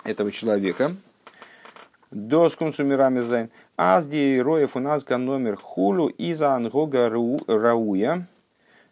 [0.05, 0.95] этого человека?
[2.11, 3.51] Доскум Цумирами Зайн.
[3.77, 8.27] Азди Роев у нас номер хулу из Ангога Рауя.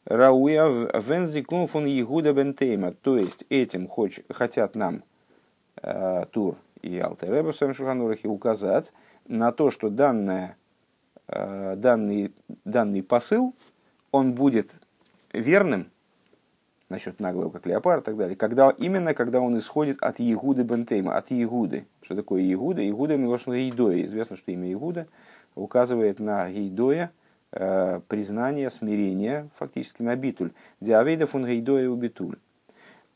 [0.07, 0.67] Рауя
[1.01, 2.93] вензикун фун Егуда Бентейма.
[2.93, 5.03] То есть этим хоч, хотят нам
[5.83, 8.93] э, Тур и Алтереба в своем Шуханурахе указать
[9.27, 10.57] на то, что данное,
[11.29, 13.55] э, данный, данный посыл,
[14.13, 14.73] он будет
[15.33, 15.91] верным
[16.91, 21.17] насчет наглого, как леопард и так далее, когда, именно когда он исходит от Егуды Бентейма,
[21.17, 21.87] от Егуды.
[22.03, 22.83] Что такое Егуда?
[22.83, 24.05] Егуда Милошна Ейдоя.
[24.05, 25.07] Известно, что имя Егуда
[25.55, 27.11] указывает на Ейдоя,
[28.09, 30.51] признание, смирение, фактически на битуль.
[30.81, 32.37] Диавейда фун Ейдоя у битуль.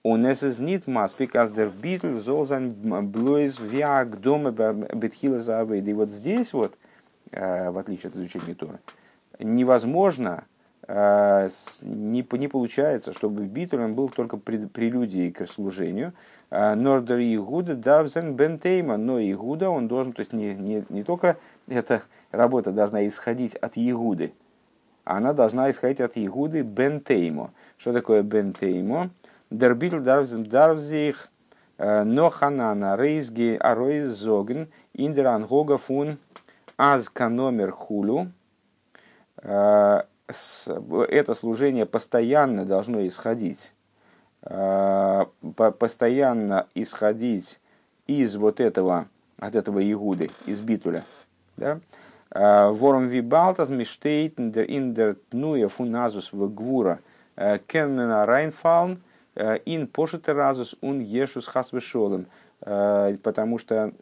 [0.03, 2.72] Он эсэзнит маспик аздер битуль золзан
[3.11, 6.74] блойз вяк дома бетхила за И вот здесь вот,
[7.33, 8.79] э, в отличие от изучения Торы,
[9.40, 10.44] невозможно
[10.88, 16.14] не, не получается, чтобы битуль он был только прелюдией к служению.
[16.51, 21.37] Нордер Игуда Давзен Бентейма, но Игуда он должен, то есть не, не, не только
[21.68, 24.33] эта работа должна исходить от Игуды,
[25.04, 27.50] она должна исходить от Игуды Бентеймо.
[27.78, 29.11] Что такое Бентеймо?
[29.50, 31.31] Дербил Дарвзих
[31.78, 36.18] Ноханана Рейзги Ароиз Зоген Индеран Гога фун
[36.76, 38.28] Азка номер хулю
[40.28, 43.72] это служение постоянно должно исходить,
[44.42, 45.24] э,
[45.78, 47.59] постоянно исходить
[48.07, 51.04] из вот этого, от этого Игуды, из Битуля.
[51.59, 51.81] Да?
[52.31, 57.01] Э, Вором вибалтас миштейт индер тнуя фуназус в гвура
[57.37, 59.03] э, кеннена райнфалн
[59.37, 62.27] ин пошетеразус ун ешус хасвешолем.
[62.61, 63.92] Потому что,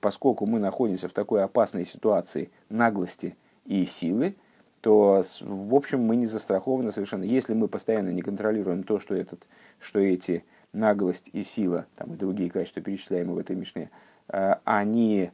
[0.00, 4.36] поскольку мы находимся в такой опасной ситуации наглости и силы,
[4.80, 7.24] то, в общем, мы не застрахованы совершенно.
[7.24, 9.46] Если мы постоянно не контролируем то, что, этот,
[9.80, 13.90] что эти наглость и сила, там и другие качества, перечисляемые в этой мишне,
[14.28, 15.30] э, они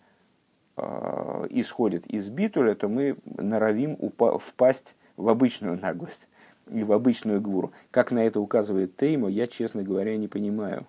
[0.77, 3.97] э, исходят из битуля, то мы норовим
[4.39, 6.29] впасть в обычную наглость
[6.71, 7.73] и в обычную гвуру.
[7.91, 10.87] Как на это указывает Теймо, я, честно говоря, не понимаю.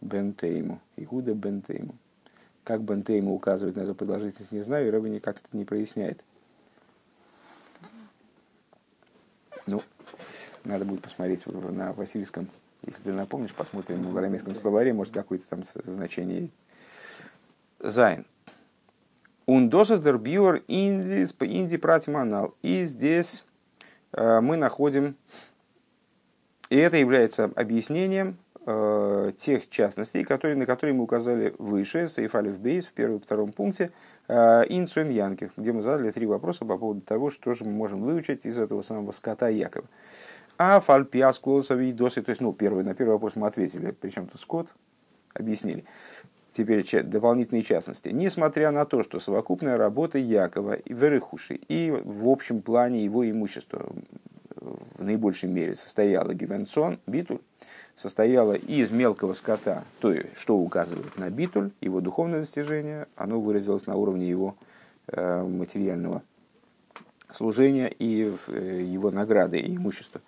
[0.00, 0.80] Бен Теймо.
[0.96, 1.94] Игуда Бен Теймо.
[2.64, 6.22] Как Бен Теймо указывает на эту продолжительность, не знаю, и Рэба никак это не проясняет.
[9.66, 9.82] Ну,
[10.64, 12.48] надо будет посмотреть на Васильском.
[12.86, 16.48] Если ты напомнишь, посмотрим в арамейском словаре, может, какое-то там значение.
[17.78, 18.24] Зайн.
[19.50, 22.54] Ундосас дер биор индис по инди пратиманал.
[22.62, 23.44] И здесь
[24.12, 25.16] э, мы находим,
[26.68, 32.86] и это является объяснением э, тех частностей, которые, на которые мы указали выше, Сейфалев Бейс
[32.86, 33.90] в первом и втором пункте,
[34.32, 38.00] Э, Инцуэн Янкев, где мы задали три вопроса по поводу того, что же мы можем
[38.00, 39.86] выучить из этого самого скота Якова.
[40.56, 44.40] А фальпиас клосови досы, то есть, ну, первый, на первый вопрос мы ответили, причем тут
[44.40, 44.68] скот,
[45.34, 45.84] объяснили.
[46.52, 48.08] Теперь дополнительные частности.
[48.08, 53.86] Несмотря на то, что совокупная работа Якова и Верехуши и в общем плане его имущества
[54.56, 57.38] в наибольшей мере состояла Гивенсон, Битуль,
[57.94, 63.86] состояла из мелкого скота, то есть, что указывает на битуль, его духовное достижение, оно выразилось
[63.86, 64.56] на уровне его
[65.06, 66.22] э, материального
[67.32, 70.20] служения и э, его награды и имущества.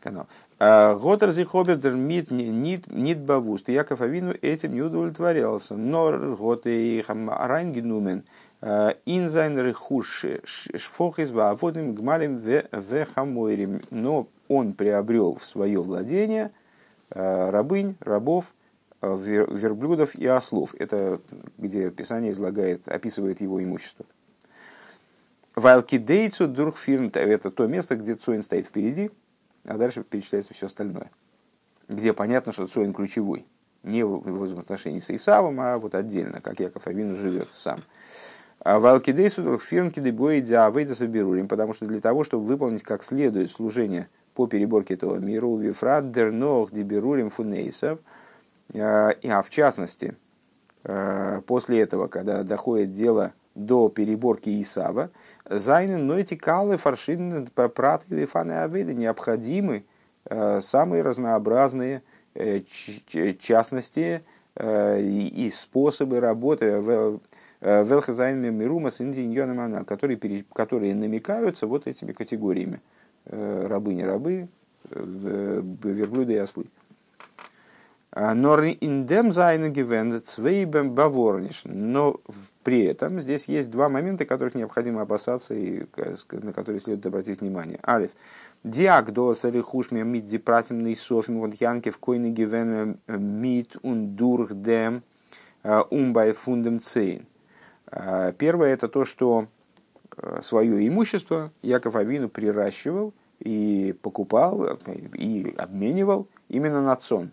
[0.00, 0.26] Канал.
[0.62, 3.68] А, Готер зихобердер мит нит бавуст.
[3.70, 5.74] Яков Авину этим не удовлетворялся.
[5.74, 8.24] Но готе и райнгенумен
[8.60, 13.80] э, инзайн рехуши шфохис вааводим гмалим ве хамойрим.
[13.90, 16.52] Но он приобрел в свое владение–
[17.10, 18.44] рабынь, рабов,
[19.02, 20.74] верблюдов и ослов.
[20.78, 21.20] Это
[21.58, 24.04] где Писание излагает, описывает его имущество.
[25.54, 29.10] Вайлкидейцу дурхфирн– это то место, где Цоин стоит впереди,
[29.70, 31.10] а дальше перечисляется все остальное.
[31.88, 33.46] Где понятно, что Цоин ключевой.
[33.82, 37.80] Не в взаимоотношении с Исавом, а вот отдельно, как Яков Авин живет сам.
[38.58, 44.08] А Валкидейсу дурхфирн кидебой диавейда соберулим, потому что для того, чтобы выполнить как следует служение–
[44.34, 47.98] по переборке этого мира, у Вифрат Дернох Диберулим Фунейсов,
[48.74, 50.14] а, а в частности,
[50.84, 53.32] а, после этого, когда доходит дело
[53.66, 55.10] до переборки Исава,
[55.48, 59.84] Зайны Нойти Калы Фаршин Праты Фаны Аведы необходимы
[60.24, 62.02] а, самые разнообразные
[62.34, 62.60] э,
[63.40, 64.22] частности
[64.54, 66.82] э, и способы работы
[67.60, 72.80] Велхазайн Мирума с Индией которые, которые намекаются вот этими категориями.
[73.26, 74.48] Э, рабы, не рабы,
[74.90, 76.64] э, верблюды и ослы.
[78.12, 81.62] А, но индем зайнегевен цвейбем баворниш.
[81.64, 82.18] Но
[82.62, 85.86] при этом здесь есть два момента, которых необходимо опасаться и
[86.30, 87.80] на которые следует обратить внимание.
[87.86, 88.10] Алиф.
[88.62, 95.02] Диак до сарихушми мид дипратимный софим вот янки в койне гивен мид und durch dem
[95.90, 97.26] умбай фундем цейн.
[98.38, 99.48] Первое это то, что
[100.16, 104.64] Э, свое имущество Яков Авину приращивал и покупал,
[105.14, 107.30] и обменивал именно на цон.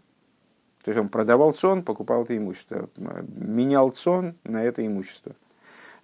[0.87, 5.35] То есть он продавал цон, покупал это имущество, менял цон на это имущество.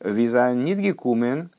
[0.01, 1.51] Виза нидги кумен,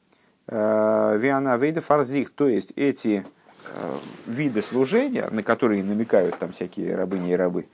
[0.46, 3.24] э, виана вейда фарзих, то есть эти
[3.64, 3.96] э,
[4.26, 7.66] виды служения, на которые намекают там всякие рабыни и рабы,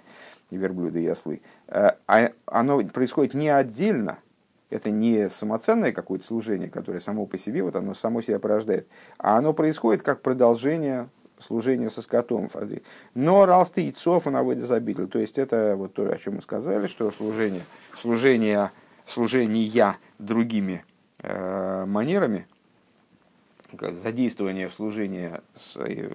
[0.51, 1.97] и верблюды и ослы, а,
[2.47, 4.19] оно происходит не отдельно,
[4.71, 8.87] это не самоценное какое-то служение, которое само по себе, вот оно само себя порождает,
[9.19, 11.09] а оно происходит как продолжение
[11.41, 12.49] служения со скотом.
[13.14, 15.09] Но ралсты яйцов он забитил.
[15.09, 17.62] То есть это вот то, о чем мы сказали, что служение,
[17.97, 18.70] служение,
[19.07, 20.84] служение я другими
[21.18, 22.47] э, манерами,
[23.78, 25.30] задействование в служении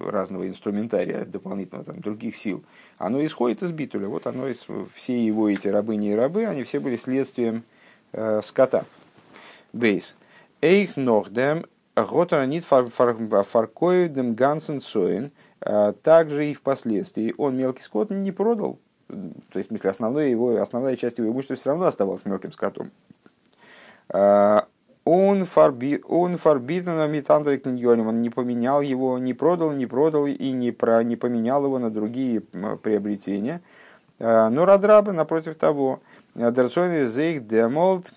[0.10, 2.64] разного инструментария, дополнительного там, других сил,
[2.98, 4.08] оно исходит из битуля.
[4.08, 7.64] Вот оно, из, все его эти рабыни и рабы, они все были следствием
[8.12, 8.86] э, скота.
[9.74, 10.16] Бейс.
[10.62, 11.66] Эйх нохдем
[11.96, 15.32] готаранит фаркоидем гансен соин.
[15.62, 18.80] Э, также и впоследствии он мелкий скот не продал.
[19.08, 22.92] То есть, в смысле, основной его, основная часть его имущества все равно оставалась мелким скотом.
[24.10, 24.62] Э,
[25.06, 31.16] он фарбитан митандрик он не поменял его, не продал, не продал и не, про, не
[31.16, 33.62] поменял его на другие приобретения.
[34.20, 36.00] Э, но радрабы, напротив того,
[36.34, 38.08] дерцойный зейх демолт,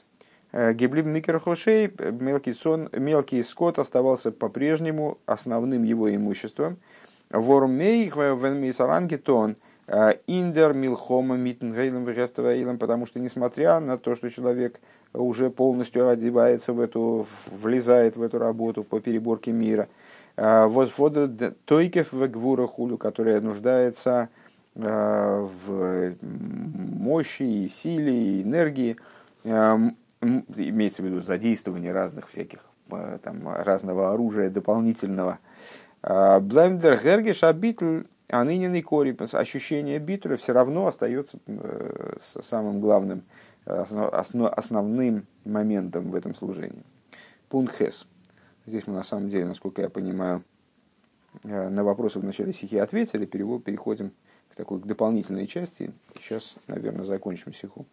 [0.52, 6.78] гиблиб микрохошей, мелкий, сон, мелкий скот оставался по-прежнему основным его имуществом.
[7.30, 14.80] Вормейх венмисарангетон э, индер милхома митенгейлем вегестраилем, потому что несмотря на то, что человек
[15.12, 19.88] уже полностью одевается в эту, влезает в эту работу по переборке мира.
[20.36, 24.30] А, Возвода тойкев в гвура хулю, которая нуждается
[24.74, 28.96] в мощи, и силе, и энергии,
[30.20, 32.60] имеется в виду задействование разных всяких
[33.22, 35.38] там, разного оружия дополнительного.
[36.02, 43.22] Блаймдер Гергеш Абитль, а нынешний корипус, ощущение битуля все равно остается э, самым главным
[43.64, 46.82] основ, основным моментом в этом служении.
[47.48, 47.80] Пункт.
[48.66, 50.44] Здесь мы на самом деле, насколько я понимаю,
[51.44, 54.12] э, на вопросы в начале стихи ответили, переходим
[54.50, 55.92] к такой к дополнительной части.
[56.20, 57.86] Сейчас, наверное, закончим стиху.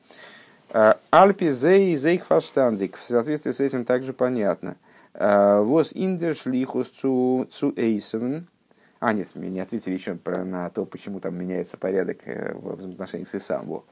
[0.69, 2.97] Э, Альпи зей зейх фарштандик.
[2.97, 4.75] В соответствии с этим также понятно.
[5.13, 8.47] Э, Воз индерш лихус цу цу эйсовен.
[8.99, 13.27] А, нет, мне не ответили еще про, на то, почему там меняется порядок в отношениях
[13.27, 13.83] с Исамом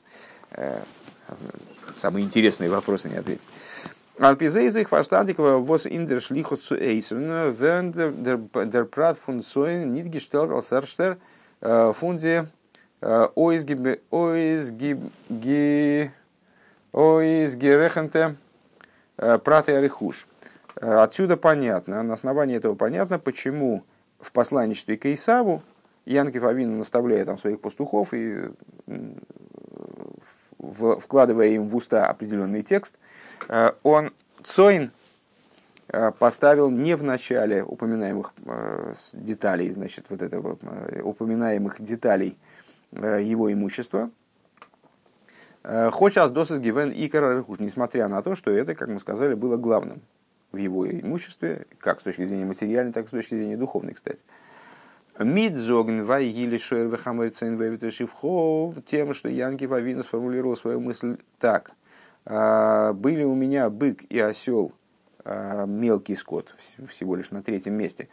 [1.95, 3.47] самые интересные вопросы не ответить.
[4.19, 10.71] Алпизейзих фаштатикова вос индер шлиху цу эйсен, верн дер прат фун соин нит гештелт als
[10.71, 11.17] erster
[16.94, 18.36] фунде оизги оизгерехенте
[19.18, 20.28] прат и арихуш.
[20.76, 23.84] Отсюда понятно, на основании этого понятно, почему
[24.20, 25.62] в посланничестве к Исаву
[26.06, 28.50] Янкив Авин наставляет там своих пастухов и
[31.00, 32.96] вкладывая им в уста определенный текст,
[33.50, 34.12] э, он
[34.44, 34.91] Цоин
[35.89, 40.58] э, поставил не в начале упоминаемых э, деталей, значит, вот этого
[41.04, 42.38] упоминаемых деталей
[42.91, 44.10] его имущества,
[45.64, 50.01] Хочas досыс гивен икара рыхуш, несмотря на то, что это, как мы сказали, было главным
[50.51, 54.24] в его имуществе, как с точки зрения материальной, так и с точки зрения духовной, кстати.
[55.20, 61.72] Мидзогн вайгили шоер вехамойцен вевитешивхо, тем, что Янки Вавина сформулировал свою мысль так.
[62.26, 64.74] «А, были у меня бык и осел,
[65.24, 66.55] а, мелкий скот,
[66.89, 68.09] всего лишь на третьем месте,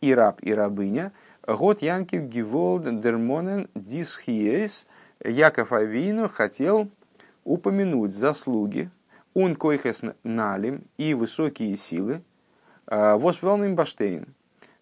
[0.00, 1.12] и раб, и рабыня.
[1.46, 4.86] Год Янки Гиволд Дермонен Дисхиес
[5.24, 6.90] Яков Авину хотел
[7.44, 8.90] упомянуть заслуги,
[9.34, 12.22] он койхес налим и высокие силы,
[12.86, 14.26] а, восвелным баштейн,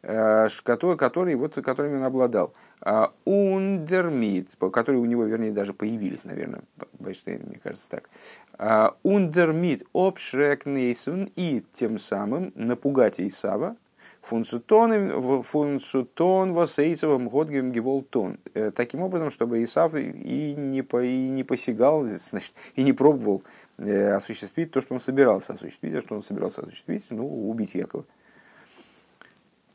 [0.02, 2.54] Э, который, который, вот, которыми он обладал.
[2.80, 6.62] А, ундермит, которые у него, вернее, даже появились, наверное,
[6.98, 8.08] Байштейн, мне кажется так.
[8.56, 13.76] А, Ундермит обшрекнейсун и тем самым напугать Исава,
[14.22, 18.38] фунцутон фунцутон восейцевым годгем геволтон.
[18.54, 23.42] Э, таким образом, чтобы Исав и не, по, и не посягал, значит, и не пробовал
[23.78, 28.04] э, осуществить то, что он собирался осуществить, а что он собирался осуществить, ну, убить Якова.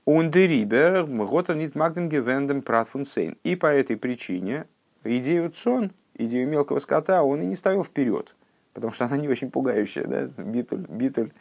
[0.06, 3.38] Ундерибер, Готер нит магдем гевендем пратфунсейн.
[3.44, 4.68] И по этой причине
[5.04, 8.36] идею цон, идею мелкого скота, он и не ставил вперед,
[8.76, 10.44] потому что она не очень пугающая, да?
[10.44, 11.32] битуль, битуль,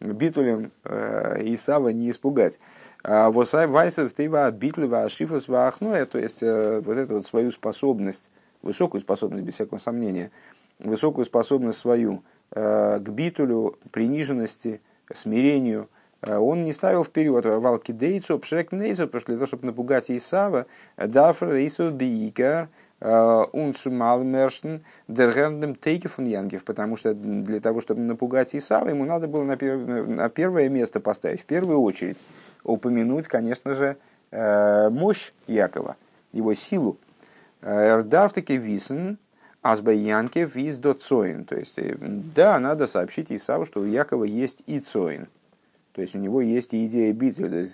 [0.00, 2.60] битулем э, Исава не испугать.
[3.02, 8.30] А восай вайсов тейва битлева ашифас ваахноя, то есть э, вот эту вот свою способность,
[8.62, 10.30] высокую способность, без всякого сомнения,
[10.78, 12.22] высокую способность свою
[12.52, 14.80] э, к битулю, приниженности,
[15.12, 15.88] смирению–
[16.22, 20.10] Э, он не ставил вперед валки дейцу, пшек нейзу, потому что для того, чтобы напугать
[20.10, 20.66] Исава,
[20.96, 22.68] дафр рейсу бейкар,
[23.02, 24.76] унцу малмершн,
[25.08, 30.08] дергендем тейкефон янгев, потому что для того, чтобы напугать Исава, ему надо было на, перв...
[30.08, 32.18] на первое место поставить, в первую очередь
[32.64, 33.96] упомянуть, конечно же,
[34.30, 35.96] э, мощь Якова,
[36.32, 36.96] его силу.
[37.60, 39.18] Э, Эрдарфтеке висен,
[39.62, 41.44] Азбайянкев виз до цоин.
[41.44, 41.78] То есть,
[42.34, 45.28] да, надо сообщить Исаву, что у Якова есть и цоин.
[45.92, 47.66] То есть у него есть и идея битуль,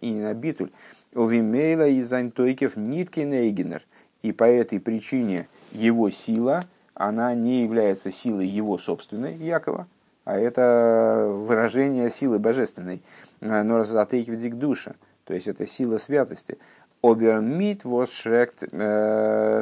[0.00, 0.70] и на битуль.
[1.14, 3.82] У Вимейла и Зайнтойкев нитки Нейгенер.
[4.22, 6.62] И по этой причине его сила,
[6.94, 9.86] она не является силой его собственной, Якова,
[10.24, 13.02] а это выражение силы божественной.
[13.40, 14.94] но разатейкивдик душа,
[15.24, 16.58] то есть это сила святости.
[17.02, 18.58] Обермит was шрект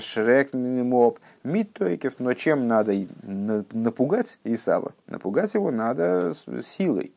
[0.02, 2.92] шрект минимоп мит тойкев, но чем надо
[3.22, 4.92] напугать Исава?
[5.06, 6.34] Напугать его надо
[6.66, 7.12] силой.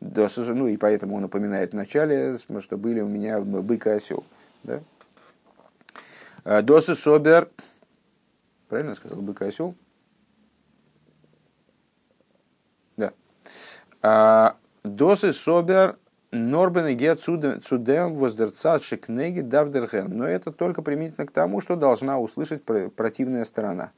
[0.00, 4.24] Ну и поэтому он напоминает вначале, что были у меня бык и осел.
[4.62, 4.80] Да?
[6.62, 7.50] Досы Собер,
[8.68, 9.74] правильно сказал, бык осел?
[12.96, 14.56] Да.
[14.82, 15.98] Досы Собер
[16.30, 20.08] Норбен и цудем воздерцат книги давдерхен.
[20.16, 23.92] Но это только применительно к тому, что должна услышать противная сторона.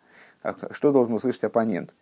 [0.72, 1.94] Что должен услышать оппонент.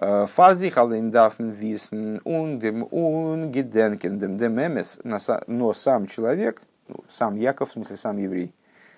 [0.00, 4.98] Фази халиндафн висн ундем ун гиденкен дем демемес.
[5.04, 8.52] Но сам человек, ну, сам Яков, в смысле сам еврей,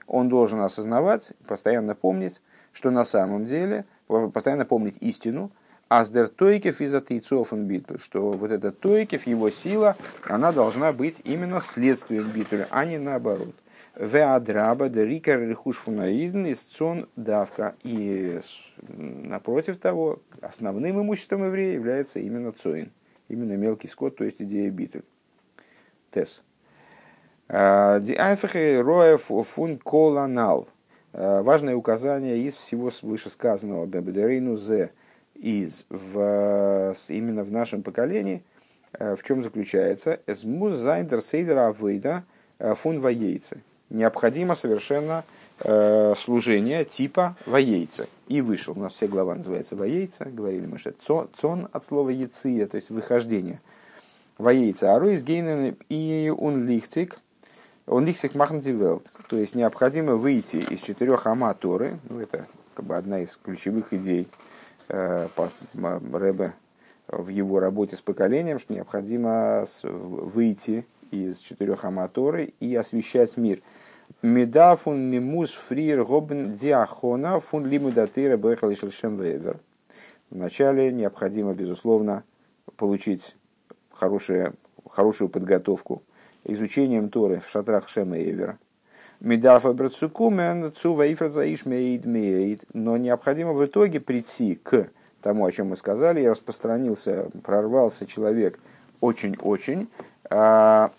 [0.07, 2.41] он должен осознавать, постоянно помнить,
[2.73, 3.85] что на самом деле,
[4.33, 5.51] постоянно помнить истину,
[5.89, 11.61] Аздер Тойкев из Атейцофен битвы, что вот эта Тойкев, его сила, она должна быть именно
[11.61, 13.55] следствием битвы, а не наоборот.
[13.95, 17.75] Веадраба де рикар рехуш фунаидн из цон давка.
[17.83, 18.41] И
[18.89, 22.91] напротив того, основным имуществом еврея является именно цоин,
[23.29, 25.03] именно мелкий скот, то есть идея битвы.
[26.11, 26.43] Тес.
[27.53, 30.69] Ди айфехе роя фун коланал.
[31.13, 33.85] Важное указание из всего вышесказанного.
[33.85, 34.91] Бебедерейну зе
[35.43, 38.43] из в, именно в нашем поколении,
[38.93, 40.21] э, в чем заключается?
[40.27, 42.25] Эсмуз зайдер сейдера авейда
[42.59, 43.61] э, фун воейцы.
[43.91, 45.25] Необходимо совершенно
[45.59, 48.07] э, служение типа воейца.
[48.29, 48.75] И вышел.
[48.77, 50.25] У нас все глава называется воейца.
[50.25, 50.93] Говорили мы, что
[51.35, 53.61] цон от слова яция, то есть выхождение.
[54.39, 54.95] Воейца.
[54.95, 57.19] Аруис гейнен и он лихтик.
[57.87, 59.11] Он лихтик махнтивелт.
[59.29, 61.99] То есть необходимо выйти из четырех аматоры.
[62.09, 64.29] Ну, это как бы одна из ключевых идей
[64.93, 65.29] Э,
[66.13, 66.53] Рэбе
[67.09, 73.63] в его работе с поколением, что необходимо выйти из четырех аматоры и освещать мир.
[74.21, 79.61] Меда фун мимус фрир гобн диахона фун лимудатыра бэхал вевер.
[80.29, 82.25] Вначале необходимо, безусловно,
[82.77, 83.37] получить
[83.91, 84.55] хорошую,
[84.89, 86.03] хорошую подготовку
[86.45, 88.59] изучением Торы в шатрах Шема Эвера.
[89.21, 92.65] Медафа Брацукумен, Цува Мейд.
[92.75, 94.91] Но необходимо в итоге прийти к
[95.23, 98.59] тому, о чем мы сказали, и распространился, прорвался человек
[99.01, 99.89] очень-очень.
[100.29, 100.91] А,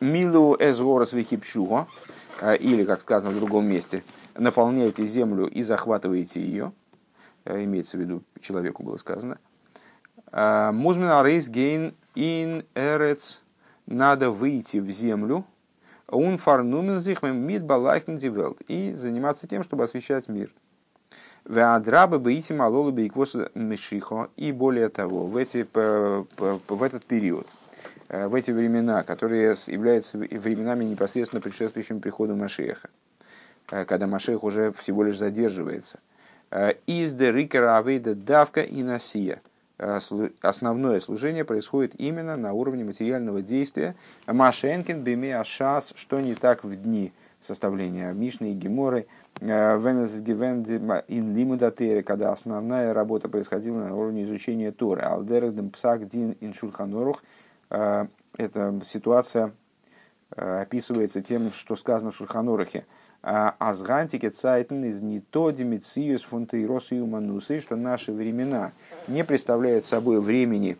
[0.00, 1.86] Милу эзворос вихипшуго,
[2.40, 4.02] а, или, как сказано в другом месте,
[4.34, 6.72] наполняйте землю и захватываете ее,
[7.44, 9.38] а, имеется в виду, человеку было сказано.
[10.32, 13.42] Музмина рейс гейн ин эрец,
[13.90, 15.44] надо выйти в землю,
[16.06, 18.60] он фарнумен зихмем мид балайхен дивелт.
[18.68, 20.50] И заниматься тем, чтобы освещать мир.
[21.44, 24.30] Веадрабы бейти малолу бейквос мешихо.
[24.36, 27.46] И более того, в, эти, в этот период,
[28.08, 32.90] э, в эти времена, которые являются временами непосредственно предшествующим приходу Машеха,
[33.70, 36.00] э, когда Машех уже всего лишь задерживается.
[36.50, 39.49] Э, Из де рикера авейда давка и насия– Э,
[40.42, 43.94] основное служение происходит именно на уровне материального действия.
[44.26, 49.06] Машенкин, Беме, Ашас, что не так в дни составления Мишны и Геморы,
[49.40, 55.02] э, ин Лимудатере, когда основная работа происходила на уровне изучения Торы.
[55.02, 57.22] Алдердем Псак Дин ин Шульханорух.
[57.70, 58.06] Э,
[58.36, 59.52] эта ситуация
[60.36, 62.84] описывается тем, что сказано в Шульханорухе–
[63.22, 68.72] Азгантике цайтен из не то демициус фунтейрос и уманусы, что наши времена
[69.08, 70.78] не представляют собой времени,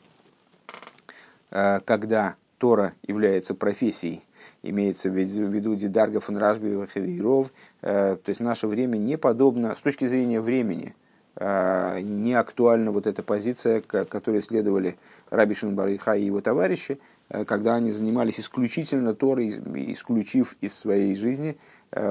[1.51, 4.23] э, когда Тора является профессией,
[4.63, 7.51] имеется в виду Дидарга фон Рашби Хавиров,
[7.83, 10.95] э, то есть наше время не подобно, с точки зрения времени,
[11.39, 14.97] не актуальна вот эта позиция, которой следовали
[15.31, 16.99] Раби Шунбарыха и его товарищи,
[17.47, 21.57] когда они занимались исключительно Торой, исключив из своей жизни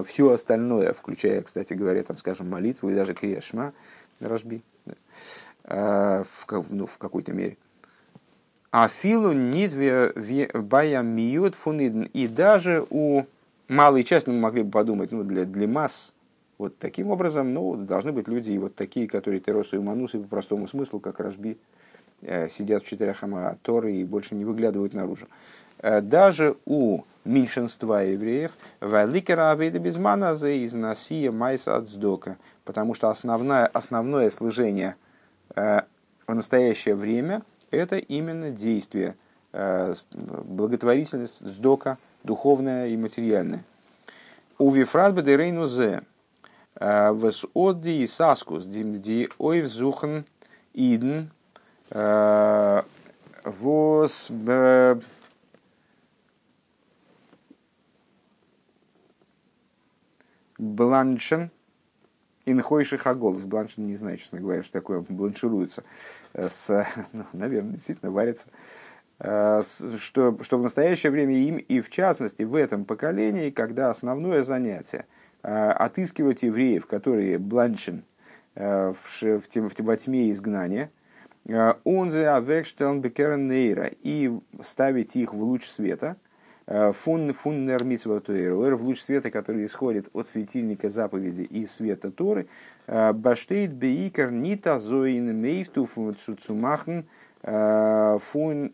[0.06, 3.74] все остальное, включая, кстати говоря, там, скажем, молитву и даже крешма,
[4.20, 4.62] рожби,
[5.64, 7.58] э, в, ну, в какой-то мере.
[8.72, 10.14] А филу нидве
[10.54, 12.04] бая миют фунидн.
[12.14, 13.24] И даже у
[13.68, 16.14] малой части, мы могли бы подумать, ну, для, для масс,
[16.58, 20.28] вот таким образом, ну, должны быть люди и вот такие, которые теросу и манусы по
[20.28, 21.58] простому смыслу, как Рожби,
[22.22, 23.24] э, сидят в четырех
[23.64, 25.28] Торы и больше не выглядывают наружу.
[25.82, 28.52] Даже у меньшинства евреев,
[28.82, 34.96] Валикера Авейда Безмана из Насия Майса Ацдока, потому что основное, основное служение
[35.56, 35.82] э,
[36.28, 39.16] в настоящее время это именно действие,
[39.54, 43.64] э, благотворительность, сдока, духовная и материальная.
[44.58, 46.02] У Вифрат Бедерейну Зе,
[46.76, 50.26] э, Вес Одди и Саскус, Ди Ойв Зухен
[50.74, 51.32] Иден,
[53.44, 54.28] Вос
[60.60, 61.50] бланшен
[62.46, 63.44] инхойши хаголос.
[63.44, 65.84] Бланшен не знаю, честно говоря, что такое бланшируется.
[66.34, 68.50] С, ну, наверное, действительно варится.
[69.20, 75.08] Что, что в настоящее время им, и в частности в этом поколении, когда основное занятие
[75.42, 78.04] отыскивать евреев, которые бланшен
[78.56, 80.92] в, в, в, во тьме изгнания,
[81.84, 84.32] он за авекштелн бекерен нейра и
[84.64, 86.16] ставить их в луч света–
[86.70, 92.48] фун фуннер митсватуэр, в луч света, который исходит от светильника заповеди и света Торы,
[92.86, 97.06] э, баштейт бейкер нита зоин мейфту цуцумахн
[97.42, 98.74] э, фун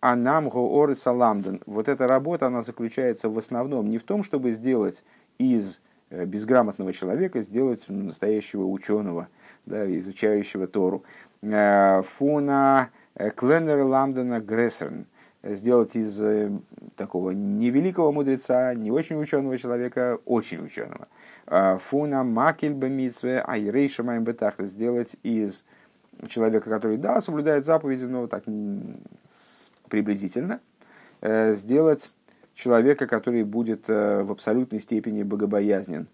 [0.00, 1.60] анам гооры саламден.
[1.66, 5.04] Вот эта работа, она заключается в основном не в том, чтобы сделать
[5.36, 9.28] из э, безграмотного человека, сделать настоящего ученого,
[9.66, 11.04] да, изучающего Тору.
[11.42, 12.88] Фуна
[13.36, 15.04] кленнер ламдена грессерн
[15.44, 16.50] сделать из э,
[16.96, 21.08] такого невеликого мудреца, не очень ученого человека, очень ученого.
[21.46, 25.64] А, Фуна макель бамитсве айрейша бетах сделать из
[26.28, 28.44] человека, который, да, соблюдает заповеди, но так
[29.88, 30.60] приблизительно,
[31.20, 32.12] э, сделать
[32.54, 36.08] человека, который будет э, в абсолютной степени богобоязнен.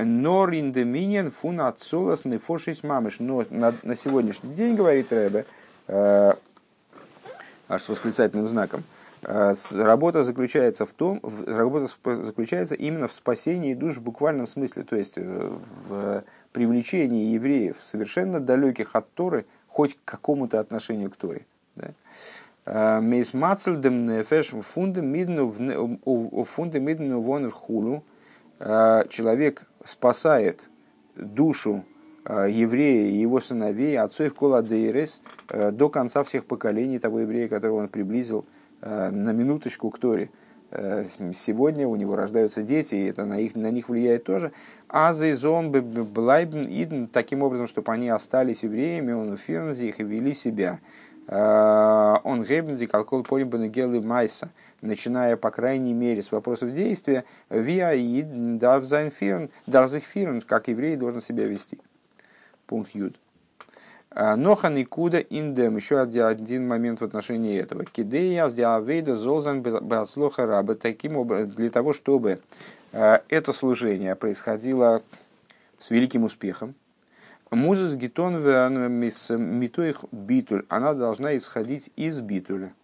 [0.00, 3.18] Нор индеминен фун отцолас нефошис мамыш.
[3.18, 5.44] Но на, на сегодняшний день, говорит Рэбе,
[7.68, 8.82] аж с восклицательным знаком.
[9.22, 14.96] А, работа заключается в том, работа заключается именно в спасении душ в буквальном смысле, то
[14.96, 15.52] есть э,
[15.88, 21.44] в привлечении евреев, совершенно далеких от Торы, хоть к какому-то отношению к Торе.
[22.64, 25.46] А, Мейс Мацельдем нефеш фунде мидну
[27.20, 28.02] вон.
[28.60, 30.68] А, человек спасает
[31.16, 31.84] душу
[32.28, 37.88] еврея и его сыновей, отцов Коладейрес, э, до конца всех поколений того еврея, которого он
[37.88, 38.44] приблизил
[38.82, 40.30] э, на минуточку к Торе.
[40.70, 44.52] Сегодня у него рождаются дети, и это на, их, на них влияет тоже.
[44.86, 50.34] А зон блайбн идн таким образом, чтобы они остались евреями, он фирнзи их и вели
[50.34, 50.80] себя.
[51.26, 54.50] Он гебнзи калкол полибанагелы майса,
[54.82, 61.22] начиная, по крайней мере, с вопросов действия, виа ид дарвзайн фирн, фирн, как еврей должен
[61.22, 61.78] себя вести
[62.68, 63.16] пункт Юд.
[64.10, 67.84] А, Нохан и Куда Индем, еще один момент в отношении этого.
[67.84, 72.40] Кидея Сдиавейда Золзан Бацлоха Раба, таким образом, для того, чтобы
[72.92, 75.02] а, это служение происходило
[75.78, 76.74] с великим успехом,
[77.50, 78.36] Музыс Гитон
[78.92, 82.74] Митоих Битуль, она должна исходить из Битуля.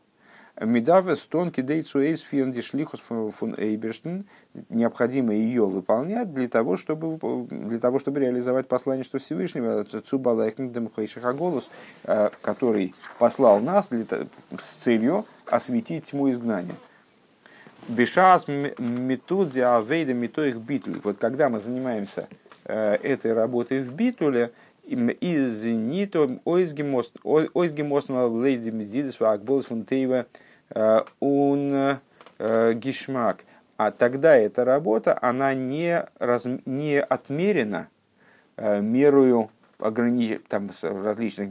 [0.61, 4.25] Медавес тонкий дейцу эйс фирнди шлихус фун Эйберштен.
[4.69, 11.71] Необходимо ее выполнять для того, чтобы, для того, чтобы реализовать посланничество Всевышнего Цубалайкндем Хейшихаголус,
[12.05, 14.05] э, который послал нас для,
[14.61, 16.77] с целью осветить тьму изгнания.
[17.89, 21.01] Бешас метуди авейда метоих битуль.
[21.03, 22.29] Вот когда мы занимаемся
[22.65, 24.53] э, этой работой в битуле,
[24.87, 30.27] из нито ойзгемосна лейди мизидис акболс фунтейва
[31.21, 31.99] он
[32.39, 33.45] э, гишмак.
[33.77, 37.89] А тогда эта работа, она не, раз, не отмерена
[38.57, 41.51] э, мерою ограни, там, различных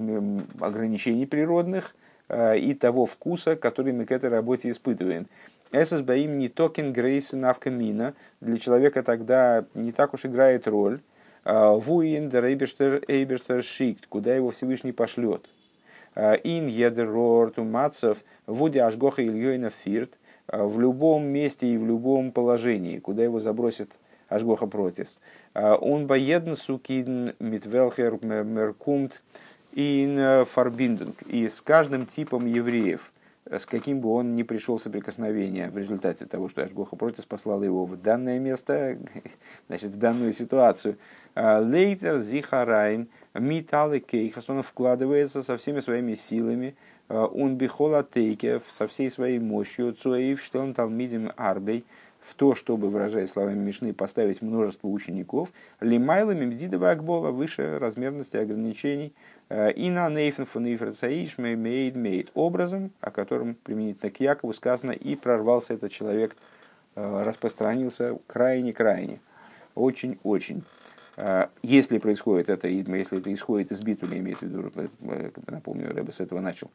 [0.61, 1.95] ограничений природных
[2.29, 5.27] э, и того вкуса, который мы к этой работе испытываем.
[5.71, 8.13] ССБИМ не токен грейс навкамина.
[8.41, 10.99] Для человека тогда не так уж играет роль.
[11.45, 15.45] Вуин эйберштер шикт, куда его Всевышний пошлет.
[16.15, 20.13] Ин едер тумацев вуди ашгоха ильёйна фирт
[20.47, 23.91] в любом месте и в любом положении, куда его забросит
[24.29, 25.19] ашгоха протис.
[25.53, 29.21] Он боедн сукин митвелхер меркумт
[29.73, 31.21] ин фарбиндунг.
[31.23, 33.11] И с каждым типом евреев,
[33.49, 37.85] с каким бы он ни пришел соприкосновение в результате того, что Ашгоха Протис послал его
[37.85, 38.97] в данное место,
[39.67, 40.97] значит, в данную ситуацию.
[41.35, 46.75] Лейтер зихарайн Миталы кейхас, он вкладывается со всеми своими силами,
[47.09, 51.83] он бихола тейкев, со всей своей мощью, цуэйв, что он талмидим арбей,
[52.23, 55.49] в то, чтобы, выражая словами Мишны, поставить множество учеников,
[55.81, 59.13] лимайлами мдидова акбола выше размерности ограничений,
[59.75, 65.73] и на нейфен фунифрацаиш мейд мейд образом, о котором применительно к Якову сказано, и прорвался
[65.75, 66.35] этот человек,
[66.95, 69.19] распространился крайне-крайне,
[69.75, 70.63] очень-очень.
[71.15, 76.11] А, если происходит это, если это исходит из битуля, имеет в виду, э, напомню, Рэбе
[76.11, 76.71] с этого начал,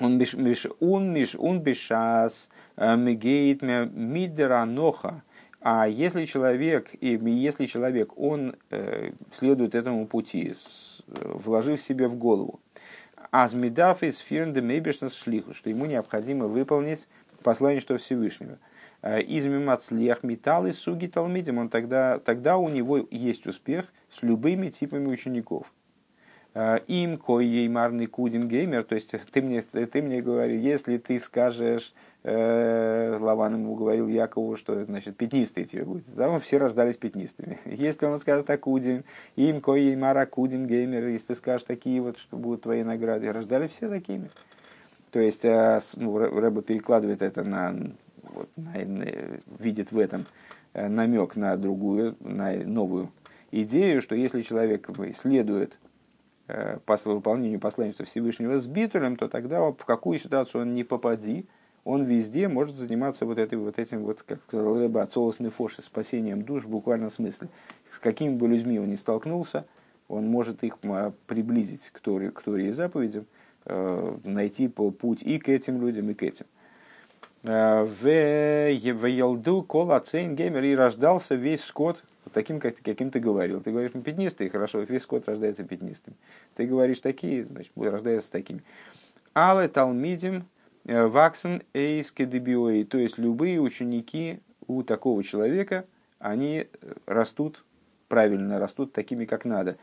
[0.00, 0.34] он биш,
[0.80, 5.22] он биш, он бешас э, мегейт мидера ноха.
[5.66, 10.52] А если человек, и если человек, он э, следует этому пути,
[11.06, 12.60] вложив себе в голову,
[13.30, 17.08] Азмидаф из фирнде мейбешнс шлиху, что ему необходимо выполнить
[17.42, 18.58] посланничество Всевышнего.
[19.02, 25.06] Из мимацлех металлы суги талмидим, он тогда, тогда у него есть успех с любыми типами
[25.06, 25.72] учеников.
[26.86, 31.92] Им кой марный кудин геймер, то есть ты мне, ты мне говоришь, если ты скажешь,
[32.22, 36.04] э, Лаван ему говорил Якову, что значит пятнистый тебе будет.
[36.14, 37.58] Да, мы все рождались пятнистыми.
[37.64, 39.02] Если он скажет Акудин,
[39.34, 43.72] им кой мара кудин геймер, если ты скажешь такие вот, что будут твои награды, рождались
[43.72, 44.30] все такими.
[45.10, 47.74] То есть э, ну, Рэба перекладывает это на,
[48.22, 49.06] вот, на, на,
[49.58, 50.26] видит в этом
[50.72, 53.10] э, намек на другую, на новую
[53.50, 54.88] идею, что если человек
[55.20, 55.93] следует Э,
[56.46, 61.46] по выполнению посланничества Всевышнего с битулем, то тогда в какую ситуацию он не попади,
[61.84, 66.42] он везде может заниматься вот, этой, вот этим, вот, как сказал Рэба, отцовостной фоши, спасением
[66.42, 67.48] душ в буквальном смысле.
[67.90, 69.66] С какими бы людьми он ни столкнулся,
[70.08, 70.78] он может их
[71.26, 73.26] приблизить к Торе, к Торе и заповедям,
[73.66, 76.46] э, найти путь и к этим людям, и к этим.
[77.44, 83.60] Э, в Елду Кола Цейн Геймер и рождался весь скот таким, как, каким ты говорил.
[83.60, 86.14] Ты говоришь, пятнистый, хорошо, весь скот рождается пятнистым.
[86.56, 88.62] Ты говоришь такие, значит, рождаются такими.
[89.34, 90.46] Але талмидим
[90.86, 92.84] э, ваксен эйске дебиои.
[92.84, 95.84] То есть любые ученики у такого человека,
[96.18, 97.62] они э, растут
[98.08, 99.76] правильно, растут такими, как надо.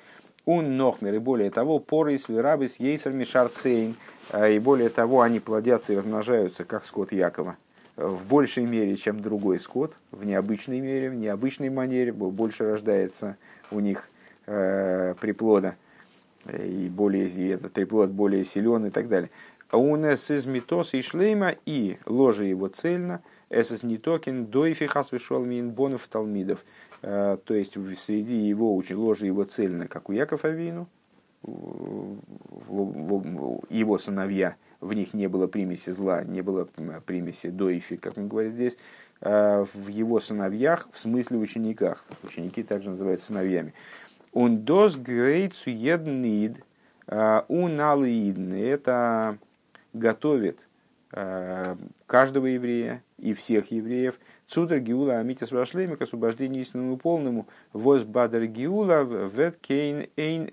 [0.45, 3.95] Он нохмер, и более того, поры с ейсер мишарцейн,
[4.32, 7.57] э, и более того, они плодятся и размножаются, как скот Якова
[7.95, 13.38] в большей мере, чем другой скот, в необычной мере, в необычной манере, больше рождается
[13.69, 14.09] у них
[14.45, 15.76] э, приплода,
[16.51, 19.30] и, более, и этот приплод более силен и так далее.
[19.69, 25.45] А у нас из метоса и шлейма, и ложа его цельно, эсэс нитокин дойфи хасвишол
[25.45, 26.63] мин бонов талмидов.
[27.02, 30.88] Э, то есть среди его ложа его цельно, как у Яков Авину,
[33.70, 36.68] его сыновья– в них не было примеси зла, не было
[37.06, 38.78] примеси доифи, как он говорит здесь,
[39.22, 42.04] а в его сыновьях, в смысле учениках.
[42.24, 43.74] Ученики также называют сыновьями.
[44.34, 46.64] Он дос грейт суеднид
[47.06, 48.54] а, уналиидн.
[48.54, 49.38] Это
[49.93, 50.68] готовит
[52.06, 54.18] каждого еврея и всех евреев.
[54.52, 57.47] Цудр Гиула Амитис Вашлеми к освобождению истинному полному.
[57.72, 60.52] Воз Бадр Гиула вет кейн эйн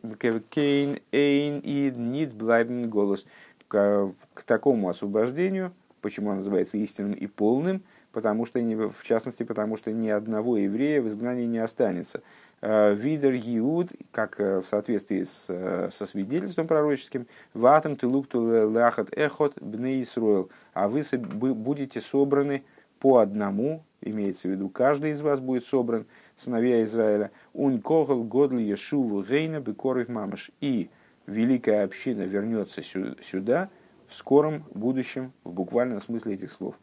[0.50, 3.26] кейн эйн и нид блайбен голос
[3.66, 7.82] к, к такому освобождению, почему он называется истинным и полным,
[8.12, 12.22] потому что, в частности, потому что ни одного еврея в изгнании не останется.
[12.60, 18.42] Э, Видер Иуд, как э, в соответствии с, э, со свидетельством пророческим, ватам ты лукту
[18.70, 21.02] лахат эхот бне Исруэл, а вы
[21.52, 22.62] будете собраны
[23.00, 28.62] по одному, имеется в виду, каждый из вас будет собран, сыновья Израиля, ун когл годли
[28.62, 30.90] ешуву гейна бекорых мамаш, и
[31.26, 33.70] великая община вернется сюда
[34.08, 36.76] в скором будущем, в буквальном смысле этих слов.